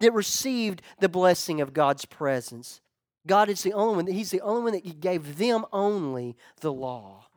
that 0.00 0.12
received 0.12 0.82
the 1.00 1.08
blessing 1.08 1.60
of 1.60 1.72
God's 1.72 2.04
presence. 2.04 2.82
God 3.26 3.48
is 3.48 3.62
the 3.62 3.72
only 3.72 3.96
one, 3.96 4.06
He's 4.06 4.30
the 4.30 4.40
only 4.42 4.62
one 4.62 4.72
that 4.72 5.00
gave 5.00 5.38
them 5.38 5.64
only 5.72 6.36
the 6.60 6.72
law. 6.72 7.27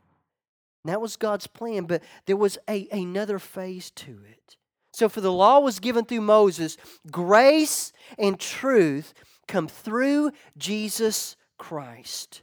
That 0.86 1.02
was 1.02 1.16
God's 1.16 1.48
plan, 1.48 1.86
but 1.86 2.02
there 2.26 2.38
was 2.38 2.58
a, 2.70 2.88
another 2.92 3.40
phase 3.40 3.92
to 3.92 4.20
it. 4.30 4.58
So, 4.94 5.08
for 5.08 5.22
the 5.22 5.32
law 5.32 5.60
was 5.60 5.80
given 5.80 6.06
through 6.06 6.22
Moses, 6.22 6.78
grace 7.10 7.94
and 8.18 8.40
truth 8.40 9.14
come 9.48 9.68
through 9.68 10.32
Jesus 10.58 11.38
Christ. 11.58 12.42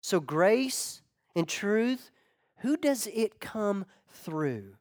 So, 0.00 0.20
grace 0.20 1.02
and 1.34 1.48
truth, 1.48 2.10
who 2.58 2.76
does 2.76 3.06
it 3.08 3.40
come 3.40 3.86
through? 4.08 4.74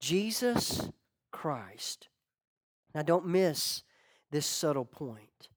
Jesus 0.00 0.88
Christ. 1.32 2.08
Now, 2.94 3.02
don't 3.02 3.26
miss 3.26 3.82
this 4.30 4.46
subtle 4.46 4.84
point. 4.84 5.48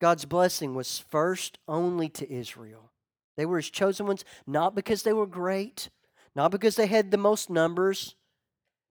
God's 0.00 0.24
blessing 0.24 0.74
was 0.74 0.98
first 0.98 1.58
only 1.68 2.08
to 2.10 2.32
Israel. 2.32 2.90
They 3.40 3.46
were 3.46 3.56
his 3.56 3.70
chosen 3.70 4.04
ones 4.04 4.22
not 4.46 4.74
because 4.74 5.02
they 5.02 5.14
were 5.14 5.26
great, 5.26 5.88
not 6.36 6.50
because 6.50 6.76
they 6.76 6.88
had 6.88 7.10
the 7.10 7.16
most 7.16 7.48
numbers, 7.48 8.14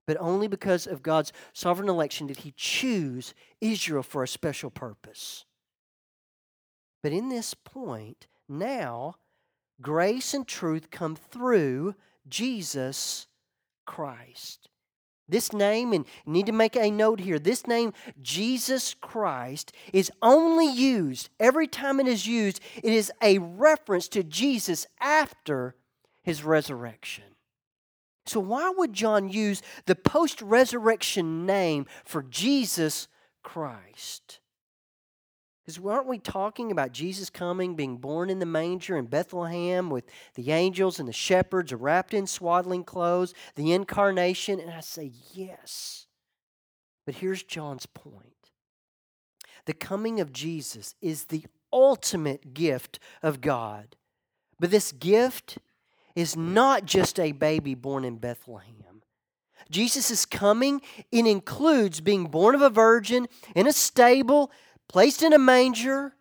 but 0.08 0.16
only 0.18 0.48
because 0.48 0.88
of 0.88 1.04
God's 1.04 1.32
sovereign 1.52 1.88
election 1.88 2.26
did 2.26 2.38
he 2.38 2.52
choose 2.56 3.32
Israel 3.60 4.02
for 4.02 4.24
a 4.24 4.28
special 4.28 4.68
purpose. 4.68 5.44
But 7.00 7.12
in 7.12 7.28
this 7.28 7.54
point, 7.54 8.26
now 8.48 9.18
grace 9.80 10.34
and 10.34 10.48
truth 10.48 10.90
come 10.90 11.14
through 11.14 11.94
Jesus 12.28 13.28
Christ. 13.86 14.68
This 15.30 15.52
name, 15.52 15.92
and 15.92 16.04
you 16.26 16.32
need 16.32 16.46
to 16.46 16.52
make 16.52 16.76
a 16.76 16.90
note 16.90 17.20
here 17.20 17.38
this 17.38 17.66
name, 17.66 17.92
Jesus 18.20 18.94
Christ, 19.00 19.72
is 19.92 20.10
only 20.20 20.70
used, 20.70 21.30
every 21.38 21.66
time 21.66 22.00
it 22.00 22.08
is 22.08 22.26
used, 22.26 22.60
it 22.82 22.92
is 22.92 23.12
a 23.22 23.38
reference 23.38 24.08
to 24.08 24.22
Jesus 24.22 24.86
after 25.00 25.76
his 26.22 26.44
resurrection. 26.44 27.24
So, 28.26 28.40
why 28.40 28.72
would 28.76 28.92
John 28.92 29.28
use 29.28 29.62
the 29.86 29.96
post 29.96 30.42
resurrection 30.42 31.46
name 31.46 31.86
for 32.04 32.22
Jesus 32.22 33.08
Christ? 33.42 34.40
Because 35.64 35.84
aren't 35.84 36.06
we 36.06 36.18
talking 36.18 36.72
about 36.72 36.92
Jesus 36.92 37.30
coming, 37.30 37.76
being 37.76 37.98
born 37.98 38.30
in 38.30 38.38
the 38.38 38.46
manger 38.46 38.96
in 38.96 39.06
Bethlehem 39.06 39.90
with 39.90 40.04
the 40.34 40.50
angels 40.52 40.98
and 40.98 41.08
the 41.08 41.12
shepherds 41.12 41.72
wrapped 41.72 42.14
in 42.14 42.26
swaddling 42.26 42.84
clothes, 42.84 43.34
the 43.56 43.72
incarnation? 43.72 44.58
And 44.58 44.70
I 44.70 44.80
say, 44.80 45.12
yes. 45.32 46.06
But 47.04 47.16
here's 47.16 47.42
John's 47.42 47.86
point 47.86 48.26
the 49.66 49.74
coming 49.74 50.20
of 50.20 50.32
Jesus 50.32 50.94
is 51.02 51.26
the 51.26 51.44
ultimate 51.72 52.54
gift 52.54 52.98
of 53.22 53.40
God. 53.40 53.96
But 54.58 54.70
this 54.70 54.92
gift 54.92 55.58
is 56.16 56.36
not 56.36 56.86
just 56.86 57.20
a 57.20 57.32
baby 57.32 57.74
born 57.74 58.04
in 58.04 58.16
Bethlehem. 58.16 58.74
Jesus' 59.70 60.10
is 60.10 60.26
coming, 60.26 60.82
it 61.12 61.26
includes 61.26 62.00
being 62.00 62.26
born 62.26 62.54
of 62.54 62.62
a 62.62 62.70
virgin 62.70 63.28
in 63.54 63.66
a 63.66 63.72
stable 63.72 64.50
placed 64.90 65.22
in 65.22 65.32
a 65.32 65.38
manger, 65.38 66.16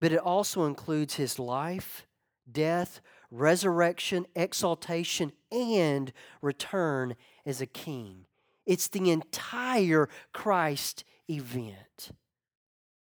but 0.00 0.10
it 0.10 0.18
also 0.18 0.64
includes 0.64 1.14
his 1.14 1.38
life, 1.38 2.08
death, 2.50 3.00
resurrection, 3.30 4.26
exaltation, 4.34 5.30
and 5.52 6.12
return 6.42 7.14
as 7.46 7.60
a 7.60 7.66
king. 7.66 8.24
It's 8.66 8.88
the 8.88 9.12
entire 9.12 10.08
Christ 10.32 11.04
event. 11.30 12.10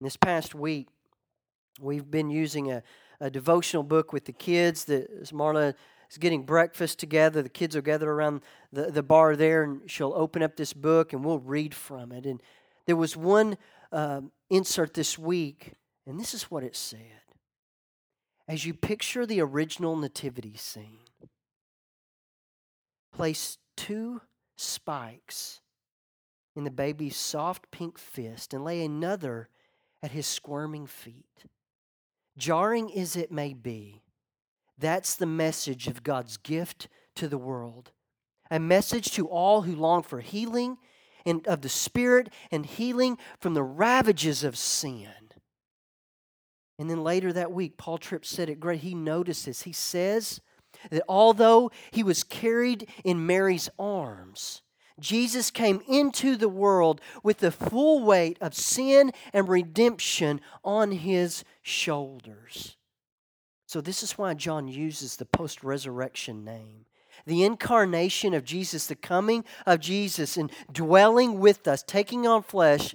This 0.01 0.17
past 0.17 0.55
week, 0.55 0.89
we've 1.79 2.11
been 2.11 2.31
using 2.31 2.73
a, 2.73 2.83
a 3.21 3.29
devotional 3.29 3.83
book 3.83 4.15
with 4.15 4.25
the 4.25 4.33
kids 4.33 4.87
that 4.87 5.25
Marla 5.25 5.75
is 6.11 6.17
getting 6.17 6.43
breakfast 6.43 6.99
together. 6.99 7.43
The 7.43 7.51
kids 7.51 7.75
will 7.75 7.83
gather 7.83 8.11
around 8.11 8.41
the, 8.73 8.91
the 8.91 9.03
bar 9.03 9.37
there, 9.37 9.63
and 9.63 9.83
she'll 9.91 10.15
open 10.17 10.43
up 10.43 10.57
this 10.57 10.73
book 10.73 11.13
and 11.13 11.23
we'll 11.23 11.39
read 11.39 11.75
from 11.75 12.13
it. 12.13 12.25
And 12.25 12.43
there 12.87 12.97
was 12.97 13.15
one 13.15 13.59
um, 13.93 14.33
insert 14.55 14.95
this 14.95 15.19
week 15.19 15.73
And 16.07 16.21
this 16.21 16.35
is 16.35 16.51
what 16.51 16.65
it 16.65 16.77
said. 16.77 17.01
As 18.47 18.67
you 18.67 18.75
picture 18.75 19.25
the 19.25 19.41
original 19.41 19.97
nativity 19.97 20.55
scene, 20.57 20.99
place 23.11 23.57
two 23.77 24.21
spikes 24.57 25.61
in 26.55 26.65
the 26.65 26.71
baby's 26.71 27.17
soft 27.17 27.71
pink 27.71 27.99
fist 27.99 28.53
and 28.53 28.63
lay 28.63 28.85
another 28.85 29.49
at 30.03 30.11
his 30.11 30.27
squirming 30.27 30.87
feet. 30.87 31.47
Jarring 32.37 32.93
as 32.97 33.17
it 33.17 33.33
may 33.33 33.55
be, 33.55 34.03
that's 34.77 35.17
the 35.17 35.27
message 35.27 35.87
of 35.87 36.03
God's 36.03 36.37
gift 36.37 36.89
to 37.17 37.29
the 37.29 37.39
world. 37.39 37.93
A 38.51 38.59
message 38.59 39.13
to 39.13 39.27
all 39.27 39.63
who 39.63 39.75
long 39.75 40.03
for 40.03 40.21
healing 40.21 40.77
and 41.27 41.47
of 41.47 41.63
the 41.63 41.69
Spirit 41.69 42.31
and 42.51 42.67
healing 42.67 43.19
from 43.39 43.55
the 43.55 43.63
ravages 43.63 44.45
of 44.45 44.57
sin. 44.57 45.09
And 46.79 46.91
then 46.91 47.05
later 47.05 47.33
that 47.33 47.53
week, 47.53 47.77
Paul 47.77 47.99
Tripp 47.99 48.27
said 48.27 48.51
it 48.51 48.61
great. 48.61 48.81
He 48.81 48.95
notices, 48.95 49.63
he 49.63 49.73
says 49.73 50.41
that 50.91 51.05
although 51.09 51.71
he 51.93 52.03
was 52.03 52.25
carried 52.25 52.89
in 53.05 53.27
Mary's 53.27 53.69
arms, 53.79 54.63
Jesus 55.01 55.51
came 55.51 55.83
into 55.89 56.37
the 56.37 56.49
world 56.49 57.01
with 57.23 57.39
the 57.39 57.51
full 57.51 58.05
weight 58.05 58.39
of 58.41 58.55
sin 58.55 59.13
and 59.33 59.49
redemption 59.49 60.41
on 60.63 60.93
his 60.93 61.45
shoulders. 61.63 62.77
So, 63.67 63.81
this 63.81 64.05
is 64.05 64.17
why 64.17 64.35
John 64.35 64.69
uses 64.69 65.17
the 65.17 65.25
post 65.25 65.65
resurrection 65.65 66.45
name. 66.45 66.87
The 67.27 67.45
incarnation 67.45 68.35
of 68.35 68.45
Jesus, 68.45 68.87
the 68.87 68.95
coming 68.95 69.45
of 69.67 69.81
Jesus 69.81 70.37
and 70.37 70.51
dwelling 70.71 71.39
with 71.39 71.67
us, 71.67 71.83
taking 71.83 72.27
on 72.27 72.43
flesh, 72.43 72.95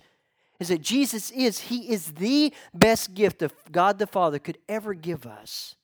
is 0.60 0.68
that 0.68 0.82
Jesus 0.82 1.32
is, 1.32 1.60
He 1.62 1.92
is 1.92 2.14
the 2.14 2.54
best 2.74 3.14
gift 3.14 3.40
that 3.40 3.72
God 3.72 3.98
the 3.98 4.08
Father 4.08 4.40
could 4.40 4.58
ever 4.68 4.94
give 4.94 5.26
us 5.26 5.76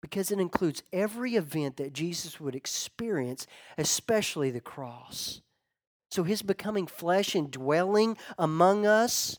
because 0.00 0.30
it 0.30 0.38
includes 0.38 0.84
every 0.92 1.34
event 1.34 1.78
that 1.78 1.92
Jesus 1.92 2.38
would 2.38 2.54
experience, 2.54 3.46
especially 3.76 4.50
the 4.50 4.60
cross. 4.60 5.40
So 6.10 6.22
his 6.22 6.42
becoming 6.42 6.86
flesh 6.86 7.34
and 7.34 7.50
dwelling 7.50 8.16
among 8.38 8.86
us 8.86 9.38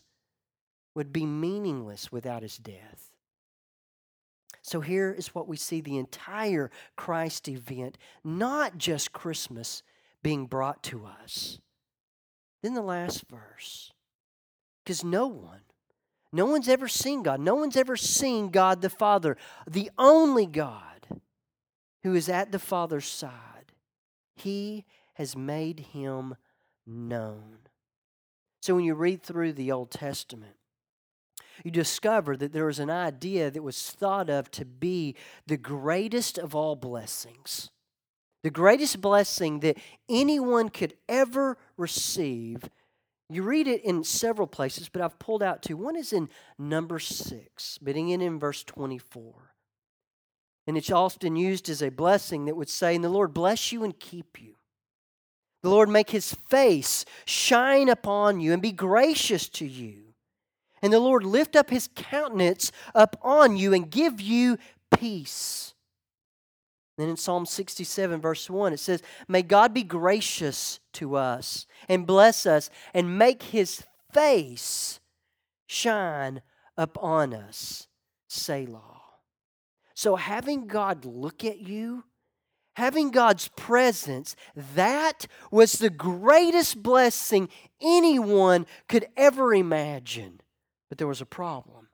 would 0.94 1.12
be 1.12 1.24
meaningless 1.24 2.12
without 2.12 2.42
his 2.42 2.58
death. 2.58 3.07
So 4.68 4.82
here 4.82 5.10
is 5.10 5.34
what 5.34 5.48
we 5.48 5.56
see 5.56 5.80
the 5.80 5.96
entire 5.96 6.70
Christ 6.94 7.48
event, 7.48 7.96
not 8.22 8.76
just 8.76 9.14
Christmas, 9.14 9.82
being 10.22 10.44
brought 10.44 10.82
to 10.84 11.06
us. 11.06 11.58
Then 12.62 12.74
the 12.74 12.82
last 12.82 13.24
verse. 13.30 13.94
Because 14.84 15.02
no 15.02 15.26
one, 15.26 15.62
no 16.34 16.44
one's 16.44 16.68
ever 16.68 16.86
seen 16.86 17.22
God. 17.22 17.40
No 17.40 17.54
one's 17.54 17.78
ever 17.78 17.96
seen 17.96 18.50
God 18.50 18.82
the 18.82 18.90
Father, 18.90 19.38
the 19.66 19.90
only 19.96 20.44
God 20.44 21.06
who 22.02 22.14
is 22.14 22.28
at 22.28 22.52
the 22.52 22.58
Father's 22.58 23.08
side. 23.08 23.72
He 24.36 24.84
has 25.14 25.34
made 25.34 25.80
him 25.80 26.36
known. 26.86 27.60
So 28.60 28.74
when 28.74 28.84
you 28.84 28.92
read 28.92 29.22
through 29.22 29.54
the 29.54 29.72
Old 29.72 29.90
Testament, 29.90 30.57
you 31.64 31.70
discover 31.70 32.36
that 32.36 32.52
there 32.52 32.66
was 32.66 32.78
an 32.78 32.90
idea 32.90 33.50
that 33.50 33.62
was 33.62 33.90
thought 33.90 34.30
of 34.30 34.50
to 34.52 34.64
be 34.64 35.14
the 35.46 35.56
greatest 35.56 36.38
of 36.38 36.54
all 36.54 36.76
blessings. 36.76 37.70
The 38.42 38.50
greatest 38.50 39.00
blessing 39.00 39.60
that 39.60 39.78
anyone 40.08 40.68
could 40.68 40.94
ever 41.08 41.58
receive 41.76 42.68
you 43.30 43.42
read 43.42 43.68
it 43.68 43.84
in 43.84 44.04
several 44.04 44.46
places, 44.46 44.88
but 44.88 45.02
I've 45.02 45.18
pulled 45.18 45.42
out 45.42 45.62
two. 45.62 45.76
One 45.76 45.96
is 45.96 46.12
in 46.12 46.30
Numbers 46.58 47.06
six, 47.06 47.76
beginning 47.78 48.22
in 48.22 48.38
verse 48.38 48.64
24. 48.64 49.34
And 50.66 50.76
it's 50.78 50.90
often 50.90 51.36
used 51.36 51.68
as 51.68 51.82
a 51.82 51.90
blessing 51.90 52.46
that 52.46 52.56
would 52.56 52.70
say, 52.70 52.94
And 52.94 53.04
the 53.04 53.10
Lord 53.10 53.34
bless 53.34 53.70
you 53.70 53.84
and 53.84 53.98
keep 53.98 54.40
you. 54.40 54.54
The 55.62 55.70
Lord 55.70 55.88
make 55.88 56.10
his 56.10 56.34
face 56.48 57.04
shine 57.26 57.88
upon 57.88 58.40
you 58.40 58.52
and 58.52 58.62
be 58.62 58.72
gracious 58.72 59.48
to 59.50 59.66
you. 59.66 60.07
And 60.82 60.92
the 60.92 61.00
Lord 61.00 61.24
lift 61.24 61.56
up 61.56 61.70
his 61.70 61.88
countenance 61.94 62.72
upon 62.94 63.56
you 63.56 63.72
and 63.72 63.90
give 63.90 64.20
you 64.20 64.58
peace. 64.96 65.74
Then 66.98 67.08
in 67.08 67.16
Psalm 67.16 67.46
67, 67.46 68.20
verse 68.20 68.50
1, 68.50 68.72
it 68.72 68.80
says, 68.80 69.02
May 69.28 69.42
God 69.42 69.72
be 69.72 69.84
gracious 69.84 70.80
to 70.94 71.14
us 71.14 71.66
and 71.88 72.06
bless 72.06 72.44
us 72.44 72.70
and 72.92 73.16
make 73.18 73.44
his 73.44 73.84
face 74.12 74.98
shine 75.66 76.42
upon 76.76 77.34
us. 77.34 77.86
Selah. 78.28 79.02
So 79.94 80.16
having 80.16 80.66
God 80.66 81.04
look 81.04 81.44
at 81.44 81.60
you, 81.60 82.04
having 82.74 83.10
God's 83.10 83.48
presence, 83.56 84.36
that 84.74 85.26
was 85.50 85.74
the 85.74 85.90
greatest 85.90 86.82
blessing 86.82 87.48
anyone 87.80 88.66
could 88.88 89.06
ever 89.16 89.54
imagine. 89.54 90.40
But 90.88 90.98
there 90.98 91.06
was 91.06 91.20
a 91.20 91.26
problem. 91.26 91.88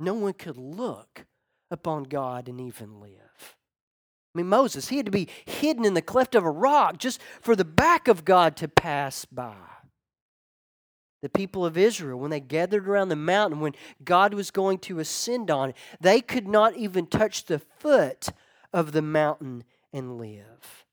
No 0.00 0.14
one 0.14 0.32
could 0.32 0.56
look 0.56 1.26
upon 1.70 2.04
God 2.04 2.48
and 2.48 2.60
even 2.60 3.00
live. 3.00 3.56
I 4.34 4.38
mean, 4.38 4.48
Moses, 4.48 4.88
he 4.88 4.96
had 4.96 5.06
to 5.06 5.12
be 5.12 5.28
hidden 5.44 5.84
in 5.84 5.94
the 5.94 6.02
cleft 6.02 6.34
of 6.34 6.44
a 6.44 6.50
rock 6.50 6.98
just 6.98 7.20
for 7.40 7.54
the 7.54 7.64
back 7.64 8.08
of 8.08 8.24
God 8.24 8.56
to 8.56 8.68
pass 8.68 9.24
by. 9.24 9.54
The 11.22 11.28
people 11.28 11.64
of 11.64 11.78
Israel, 11.78 12.18
when 12.18 12.30
they 12.30 12.40
gathered 12.40 12.88
around 12.88 13.08
the 13.08 13.16
mountain, 13.16 13.60
when 13.60 13.74
God 14.04 14.34
was 14.34 14.50
going 14.50 14.78
to 14.80 14.98
ascend 14.98 15.50
on 15.50 15.70
it, 15.70 15.76
they 16.00 16.20
could 16.20 16.46
not 16.46 16.76
even 16.76 17.06
touch 17.06 17.44
the 17.44 17.60
foot 17.60 18.28
of 18.72 18.92
the 18.92 19.00
mountain 19.00 19.64
and 19.92 20.18
live. 20.18 20.84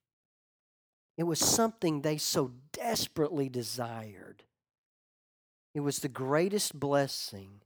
It 1.18 1.24
was 1.24 1.40
something 1.40 2.02
they 2.02 2.18
so 2.18 2.52
desperately 2.72 3.50
desired. 3.50 4.44
It 5.74 5.80
was 5.82 6.00
the 6.00 6.10
greatest 6.10 6.80
blessing, 6.80 7.62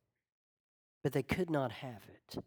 but 1.03 1.13
they 1.13 1.23
could 1.23 1.49
not 1.49 1.71
have 1.71 2.03
it. 2.07 2.43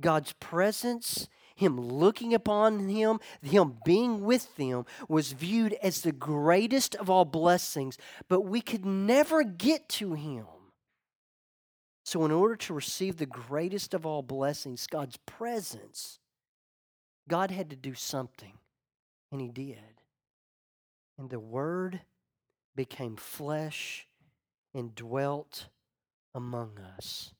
God's 0.00 0.32
presence 0.34 1.28
him 1.58 1.80
looking 1.80 2.32
upon 2.32 2.88
him, 2.88 3.18
him 3.42 3.78
being 3.84 4.24
with 4.24 4.54
them, 4.54 4.86
was 5.08 5.32
viewed 5.32 5.72
as 5.82 6.02
the 6.02 6.12
greatest 6.12 6.94
of 6.94 7.10
all 7.10 7.24
blessings, 7.24 7.98
but 8.28 8.42
we 8.42 8.60
could 8.60 8.86
never 8.86 9.42
get 9.42 9.88
to 9.88 10.14
him. 10.14 10.46
So, 12.04 12.24
in 12.24 12.30
order 12.30 12.54
to 12.54 12.74
receive 12.74 13.16
the 13.16 13.26
greatest 13.26 13.92
of 13.92 14.06
all 14.06 14.22
blessings, 14.22 14.86
God's 14.86 15.18
presence, 15.26 16.20
God 17.28 17.50
had 17.50 17.70
to 17.70 17.76
do 17.76 17.92
something, 17.92 18.54
and 19.32 19.40
he 19.40 19.48
did. 19.48 20.02
And 21.18 21.28
the 21.28 21.40
Word 21.40 22.00
became 22.76 23.16
flesh 23.16 24.06
and 24.78 24.94
dwelt 24.94 25.68
among 26.34 26.78
us. 26.96 27.34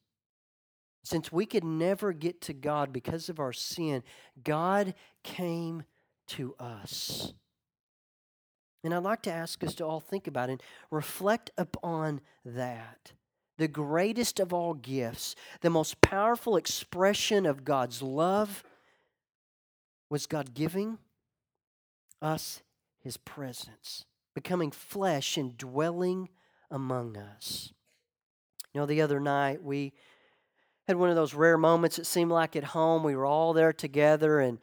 Since 1.04 1.32
we 1.32 1.46
could 1.46 1.64
never 1.64 2.12
get 2.12 2.40
to 2.42 2.52
God 2.52 2.92
because 2.92 3.28
of 3.28 3.40
our 3.40 3.52
sin, 3.52 4.02
God 4.42 4.94
came 5.22 5.84
to 6.28 6.54
us. 6.58 7.32
And 8.84 8.92
I'd 8.92 9.02
like 9.02 9.22
to 9.22 9.32
ask 9.32 9.64
us 9.64 9.74
to 9.76 9.86
all 9.86 10.00
think 10.00 10.26
about 10.26 10.50
and 10.50 10.62
reflect 10.90 11.50
upon 11.56 12.20
that. 12.44 13.12
The 13.56 13.68
greatest 13.68 14.38
of 14.38 14.52
all 14.52 14.74
gifts, 14.74 15.34
the 15.62 15.70
most 15.70 16.00
powerful 16.00 16.56
expression 16.56 17.46
of 17.46 17.64
God's 17.64 18.02
love 18.02 18.62
was 20.10 20.26
God 20.26 20.54
giving 20.54 20.98
us 22.22 22.62
his 23.00 23.16
presence, 23.16 24.04
becoming 24.34 24.70
flesh 24.70 25.36
and 25.36 25.56
dwelling 25.56 26.28
among 26.70 27.16
us. 27.16 27.72
You 28.72 28.80
know, 28.80 28.86
the 28.86 29.02
other 29.02 29.20
night 29.20 29.62
we 29.62 29.92
had 30.86 30.96
one 30.96 31.10
of 31.10 31.16
those 31.16 31.34
rare 31.34 31.58
moments 31.58 31.98
it 31.98 32.06
seemed 32.06 32.30
like 32.30 32.56
at 32.56 32.64
home 32.64 33.02
we 33.02 33.16
were 33.16 33.26
all 33.26 33.52
there 33.52 33.72
together 33.72 34.40
and 34.40 34.58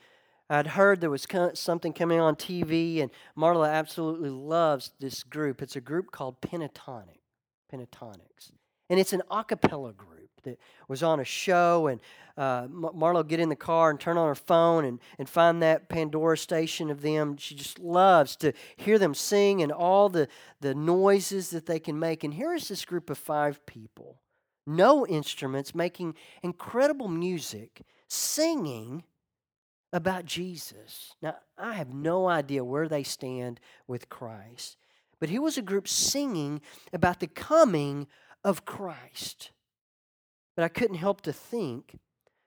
I'd 0.50 0.68
heard 0.68 1.02
there 1.02 1.10
was 1.10 1.26
something 1.56 1.92
coming 1.92 2.20
on 2.20 2.36
TV, 2.36 3.02
and 3.02 3.10
Marla 3.36 3.68
absolutely 3.68 4.30
loves 4.30 4.92
this 5.00 5.24
group. 5.24 5.60
It's 5.60 5.76
a 5.76 5.82
group 5.82 6.12
called 6.12 6.40
Pentatonic, 6.40 7.22
Pentatonix, 7.74 8.52
and 8.88 9.00
it's 9.00 9.12
an 9.12 9.24
a 9.32 9.44
cappella 9.44 9.92
group 9.92 10.15
that 10.46 10.58
was 10.88 11.04
on 11.04 11.20
a 11.20 11.26
show. 11.26 11.88
And 11.88 12.02
uh, 12.38 12.68
Marla 12.68 13.28
get 13.28 13.40
in 13.40 13.50
the 13.50 13.56
car 13.56 13.90
and 13.90 14.00
turn 14.00 14.18
on 14.18 14.28
her 14.28 14.36
phone 14.36 14.86
and, 14.86 15.00
and 15.20 15.30
find 15.30 15.62
that 15.62 15.90
Pandora 15.90 16.38
station 16.38 16.90
of 16.90 17.02
them. 17.02 17.38
She 17.38 17.54
just 17.56 17.80
loves 17.80 18.36
to 18.38 18.54
hear 18.78 18.98
them 18.98 19.14
sing 19.14 19.62
and 19.62 19.72
all 19.72 20.10
the 20.10 20.28
the 20.62 20.74
noises 20.74 21.50
that 21.52 21.66
they 21.66 21.80
can 21.80 22.00
make. 22.00 22.24
And 22.24 22.34
here 22.34 22.54
is 22.54 22.68
this 22.68 22.86
group 22.86 23.10
of 23.10 23.18
five 23.18 23.66
people 23.66 24.20
no 24.68 25.06
instruments, 25.06 25.76
making 25.76 26.16
incredible 26.42 27.08
music, 27.08 27.82
singing 28.08 29.04
about 29.94 30.26
Jesus. 30.26 31.14
Now, 31.22 31.36
I 31.58 31.74
have 31.74 31.94
no 31.94 32.28
idea 32.28 32.64
where 32.64 32.88
they 32.88 33.04
stand 33.04 33.60
with 33.88 34.10
Christ, 34.10 34.78
but 35.20 35.30
here 35.30 35.42
was 35.42 35.58
a 35.58 35.62
group 35.62 35.88
singing 35.88 36.62
about 36.92 37.20
the 37.20 37.28
coming 37.28 38.08
of 38.44 38.66
Christ. 38.66 39.52
But 40.56 40.64
I 40.64 40.70
couldn't 40.70 40.98
help 40.98 41.22
to 41.22 41.34
think 41.34 41.96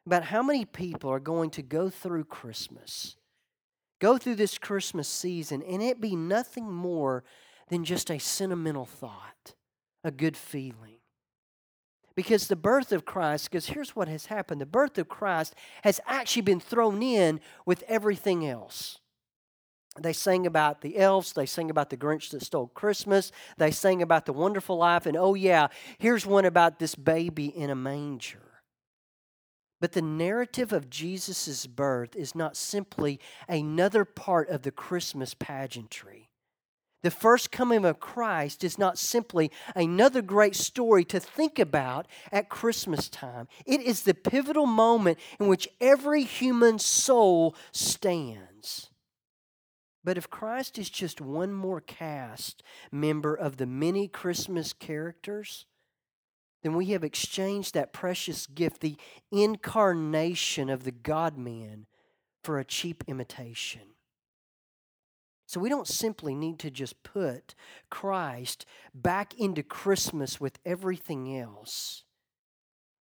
about 0.07 0.25
how 0.25 0.43
many 0.43 0.65
people 0.65 1.11
are 1.11 1.21
going 1.21 1.51
to 1.51 1.63
go 1.63 1.91
through 1.91 2.25
Christmas, 2.25 3.17
go 4.01 4.17
through 4.17 4.37
this 4.37 4.57
Christmas 4.57 5.09
season, 5.09 5.63
and 5.63 5.83
it 5.83 6.01
be 6.01 6.17
nothing 6.17 6.73
more 6.73 7.25
than 7.69 7.85
just 7.85 8.11
a 8.11 8.19
sentimental 8.19 8.87
thought, 8.87 9.55
a 10.03 10.11
good 10.11 10.37
feeling. 10.37 10.97
Because 12.15 12.49
the 12.49 12.57
birth 12.57 12.91
of 12.91 13.05
Christ, 13.05 13.51
because 13.51 13.67
here's 13.67 13.95
what 13.95 14.09
has 14.09 14.27
happened 14.27 14.61
the 14.61 14.67
birth 14.67 14.99
of 14.99 15.09
Christ 15.09 15.55
has 15.85 16.01
actually 16.07 16.43
been 16.43 16.61
thrown 16.61 17.03
in 17.03 17.41
with 17.67 17.85
everything 17.87 18.47
else. 18.47 18.99
They 20.03 20.13
sing 20.13 20.47
about 20.47 20.81
the 20.81 20.99
elves. 20.99 21.33
They 21.33 21.47
sing 21.47 21.71
about 21.71 21.91
the 21.91 21.97
Grinch 21.97 22.31
that 22.31 22.43
stole 22.43 22.69
Christmas. 22.69 23.33
They 23.57 23.71
sing 23.71 24.03
about 24.03 24.27
the 24.27 24.33
wonderful 24.33 24.77
life. 24.77 25.07
And 25.07 25.17
oh, 25.17 25.35
yeah, 25.35 25.69
here's 25.99 26.27
one 26.27 26.45
about 26.45 26.79
this 26.79 26.95
baby 26.95 27.47
in 27.47 27.71
a 27.71 27.75
manger. 27.75 28.41
But 29.81 29.93
the 29.93 30.03
narrative 30.03 30.73
of 30.73 30.91
Jesus' 30.91 31.67
birth 31.67 32.17
is 32.17 32.35
not 32.35 32.57
simply 32.57 33.21
another 33.49 34.05
part 34.05 34.49
of 34.49 34.63
the 34.63 34.73
Christmas 34.73 35.35
pageantry. 35.35 36.29
The 37.03 37.11
first 37.13 37.53
coming 37.53 37.85
of 37.85 38.01
Christ 38.01 38.65
is 38.65 38.77
not 38.77 38.99
simply 38.99 39.53
another 39.77 40.21
great 40.21 40.57
story 40.57 41.05
to 41.05 41.21
think 41.21 41.61
about 41.61 42.09
at 42.33 42.49
Christmas 42.49 43.09
time. 43.09 43.47
It 43.65 43.81
is 43.81 44.03
the 44.03 44.15
pivotal 44.15 44.67
moment 44.67 45.19
in 45.39 45.47
which 45.47 45.69
every 45.81 46.25
human 46.25 46.81
soul 46.81 47.55
stands. 47.71 48.91
But 50.05 50.17
if 50.17 50.31
Christ 50.31 50.79
is 50.79 50.91
just 50.91 51.21
one 51.21 51.53
more 51.53 51.81
cast 51.81 52.63
member 52.91 53.35
of 53.35 53.57
the 53.57 53.67
many 53.67 54.09
Christmas 54.09 54.73
characters, 54.73 55.67
then 56.63 56.75
we 56.75 56.87
have 56.87 57.05
exchanged 57.05 57.75
that 57.75 57.93
precious 57.93 58.47
gift, 58.47 58.81
the 58.81 58.97
incarnation 59.31 60.71
of 60.71 60.85
the 60.85 60.93
God 60.93 61.37
man, 61.37 61.87
for 62.43 62.59
a 62.59 62.65
cheap 62.65 63.05
imitation. 63.07 63.83
So 65.47 65.61
we 65.61 65.69
don't 65.69 65.89
simply 65.89 66.35
need 66.35 66.59
to 66.59 66.71
just 66.71 67.03
put 67.03 67.55
Christ 67.91 68.67
back 68.95 69.35
into 69.39 69.63
Christmas 69.63 70.39
with 70.41 70.59
everything 70.65 71.37
else. 71.39 72.05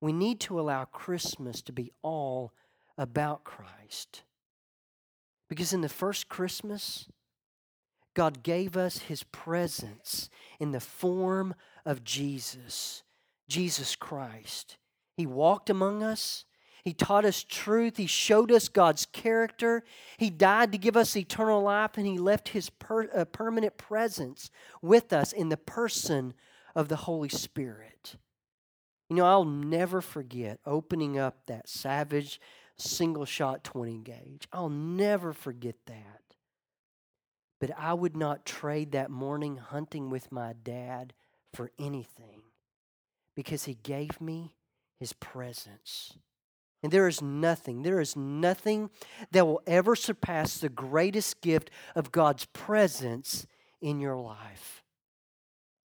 We 0.01 0.13
need 0.13 0.39
to 0.41 0.61
allow 0.61 0.85
Christmas 0.85 1.61
to 1.63 1.73
be 1.73 1.91
all 2.03 2.53
about 2.97 3.43
Christ. 3.43 4.23
Because 5.49 5.73
in 5.73 5.81
the 5.81 5.89
first 5.89 6.29
Christmas, 6.29 7.07
God 8.15 8.43
gave 8.43 8.77
us 8.77 8.99
his 8.99 9.23
presence 9.25 10.31
in 10.59 10.73
the 10.73 10.81
form 10.81 11.55
of 11.85 12.03
Jesus, 12.03 13.03
Jesus 13.49 13.95
Christ. 13.95 14.79
He 15.17 15.27
walked 15.27 15.71
among 15.71 16.03
us. 16.03 16.45
He 16.83 16.93
taught 16.93 17.25
us 17.25 17.43
truth. 17.43 17.97
He 17.97 18.07
showed 18.07 18.53
us 18.53 18.69
God's 18.69 19.07
character. 19.07 19.85
He 20.19 20.31
died 20.31 20.73
to 20.73 20.79
give 20.79 20.97
us 20.97 21.17
eternal 21.17 21.63
life, 21.63 21.99
and 21.99 22.07
He 22.07 22.17
left 22.17 22.51
His 22.51 22.71
per, 22.71 23.11
uh, 23.13 23.25
permanent 23.25 23.77
presence 23.77 24.51
with 24.81 25.13
us 25.13 25.33
in 25.33 25.49
the 25.49 25.57
person 25.57 26.33
of 26.75 26.89
the 26.89 26.97
Holy 26.97 27.29
Spirit. 27.29 28.17
You 29.09 29.17
know, 29.17 29.27
I'll 29.27 29.45
never 29.45 30.01
forget 30.01 30.59
opening 30.65 31.19
up 31.19 31.47
that 31.47 31.69
savage 31.69 32.41
single 32.79 33.25
shot 33.25 33.65
20 33.65 33.99
gauge. 33.99 34.49
I'll 34.53 34.69
never 34.69 35.33
forget 35.33 35.77
that. 35.87 36.21
But 37.59 37.71
I 37.79 37.95
would 37.95 38.17
not 38.17 38.45
trade 38.45 38.93
that 38.93 39.11
morning 39.11 39.57
hunting 39.57 40.11
with 40.11 40.31
my 40.31 40.55
dad 40.63 41.15
for 41.55 41.71
anything 41.79 42.43
because 43.35 43.65
he 43.65 43.75
gave 43.75 44.21
me 44.21 44.55
his 44.99 45.13
presence. 45.15 46.19
And 46.83 46.93
there 46.93 47.09
is 47.09 47.23
nothing, 47.23 47.83
there 47.83 48.01
is 48.01 48.15
nothing 48.15 48.91
that 49.33 49.47
will 49.47 49.63
ever 49.67 49.97
surpass 49.97 50.59
the 50.59 50.69
greatest 50.69 51.41
gift 51.41 51.71
of 51.95 52.13
God's 52.13 52.45
presence 52.47 53.47
in 53.81 54.01
your 54.01 54.17
life. 54.17 54.85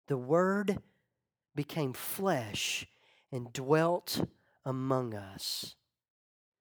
The 0.08 0.18
Word 0.18 0.80
became 1.56 1.94
flesh 1.94 2.88
and 3.32 3.52
dwelt 3.52 4.26
among 4.66 5.14
us. 5.14 5.76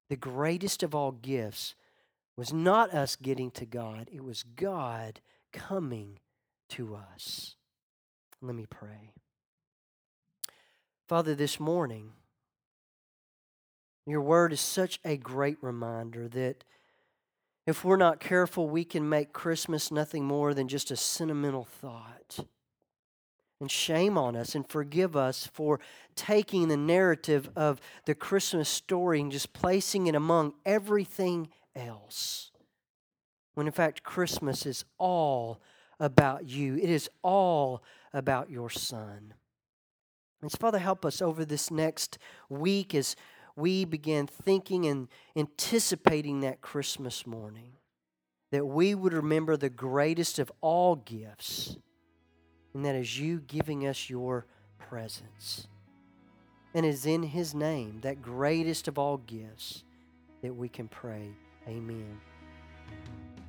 The 0.08 0.16
greatest 0.16 0.82
of 0.82 0.94
all 0.94 1.12
gifts 1.12 1.74
was 2.36 2.52
not 2.52 2.92
us 2.92 3.16
getting 3.16 3.50
to 3.52 3.66
God, 3.66 4.08
it 4.12 4.22
was 4.22 4.42
God 4.42 5.20
coming 5.52 6.18
to 6.70 6.94
us. 6.94 7.56
Let 8.42 8.54
me 8.54 8.66
pray. 8.68 9.12
Father, 11.06 11.34
this 11.34 11.58
morning, 11.58 12.12
your 14.06 14.20
word 14.20 14.52
is 14.52 14.60
such 14.60 15.00
a 15.04 15.16
great 15.16 15.56
reminder 15.62 16.28
that 16.28 16.64
if 17.66 17.84
we're 17.84 17.96
not 17.96 18.20
careful, 18.20 18.68
we 18.68 18.84
can 18.84 19.08
make 19.08 19.32
Christmas 19.32 19.90
nothing 19.90 20.24
more 20.24 20.54
than 20.54 20.68
just 20.68 20.90
a 20.90 20.96
sentimental 20.96 21.64
thought. 21.64 22.46
And 23.60 23.70
shame 23.70 24.18
on 24.18 24.36
us 24.36 24.54
and 24.54 24.68
forgive 24.68 25.16
us 25.16 25.48
for 25.50 25.80
taking 26.14 26.68
the 26.68 26.76
narrative 26.76 27.48
of 27.56 27.80
the 28.04 28.14
Christmas 28.14 28.68
story 28.68 29.20
and 29.20 29.32
just 29.32 29.54
placing 29.54 30.08
it 30.08 30.14
among 30.14 30.52
everything 30.66 31.48
else. 31.74 32.50
When 33.54 33.66
in 33.66 33.72
fact, 33.72 34.02
Christmas 34.02 34.66
is 34.66 34.84
all 34.98 35.62
about 35.98 36.46
you, 36.46 36.76
it 36.76 36.90
is 36.90 37.08
all 37.22 37.82
about 38.12 38.50
your 38.50 38.68
Son. 38.68 39.32
And 40.42 40.50
so, 40.50 40.58
Father, 40.58 40.78
help 40.78 41.06
us 41.06 41.22
over 41.22 41.44
this 41.44 41.70
next 41.70 42.18
week 42.50 42.94
as 42.94 43.16
we 43.56 43.86
begin 43.86 44.26
thinking 44.26 44.84
and 44.84 45.08
anticipating 45.34 46.40
that 46.40 46.60
Christmas 46.60 47.26
morning, 47.26 47.72
that 48.52 48.66
we 48.66 48.94
would 48.94 49.14
remember 49.14 49.56
the 49.56 49.70
greatest 49.70 50.38
of 50.38 50.52
all 50.60 50.96
gifts, 50.96 51.78
and 52.76 52.84
that 52.84 52.94
is 52.94 53.18
you 53.18 53.40
giving 53.46 53.86
us 53.86 54.10
your 54.10 54.44
presence. 54.78 55.66
And 56.74 56.84
it 56.84 56.90
is 56.90 57.06
in 57.06 57.22
His 57.22 57.54
name, 57.54 58.00
that 58.02 58.20
greatest 58.20 58.86
of 58.86 58.98
all 58.98 59.16
gifts, 59.16 59.82
that 60.42 60.54
we 60.54 60.68
can 60.68 60.86
pray. 60.86 61.30
Amen. 61.66 62.20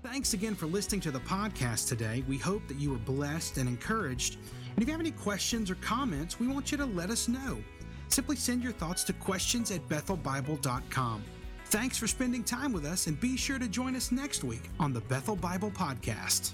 Thanks 0.02 0.34
again 0.34 0.56
for 0.56 0.66
listening 0.66 1.02
to 1.02 1.12
the 1.12 1.20
podcast 1.20 1.90
today. 1.90 2.24
We 2.26 2.38
hope 2.38 2.66
that 2.70 2.80
you 2.80 2.92
were 2.92 3.00
blessed 3.00 3.58
and 3.58 3.68
encouraged. 3.68 4.36
And 4.36 4.82
if 4.82 4.88
you 4.88 4.94
have 4.94 5.02
any 5.02 5.12
questions 5.12 5.70
or 5.70 5.76
comments, 5.76 6.40
we 6.40 6.48
want 6.48 6.72
you 6.72 6.78
to 6.78 6.86
let 6.86 7.10
us 7.10 7.28
know 7.28 7.62
simply 8.08 8.38
send 8.38 8.64
your 8.64 8.72
thoughts 8.72 9.04
to 9.04 9.12
questions 9.12 9.70
at 9.72 9.86
bethelbible.com. 9.90 11.24
Thanks 11.66 11.98
for 11.98 12.08
spending 12.08 12.42
time 12.42 12.72
with 12.72 12.86
us, 12.86 13.08
and 13.08 13.20
be 13.20 13.36
sure 13.36 13.60
to 13.60 13.68
join 13.68 13.98
us 13.98 14.14
next 14.14 14.46
week 14.46 14.70
on 14.80 14.94
the 14.94 15.02
Bethel 15.02 15.36
Bible 15.36 15.70
Podcast. 15.70 16.54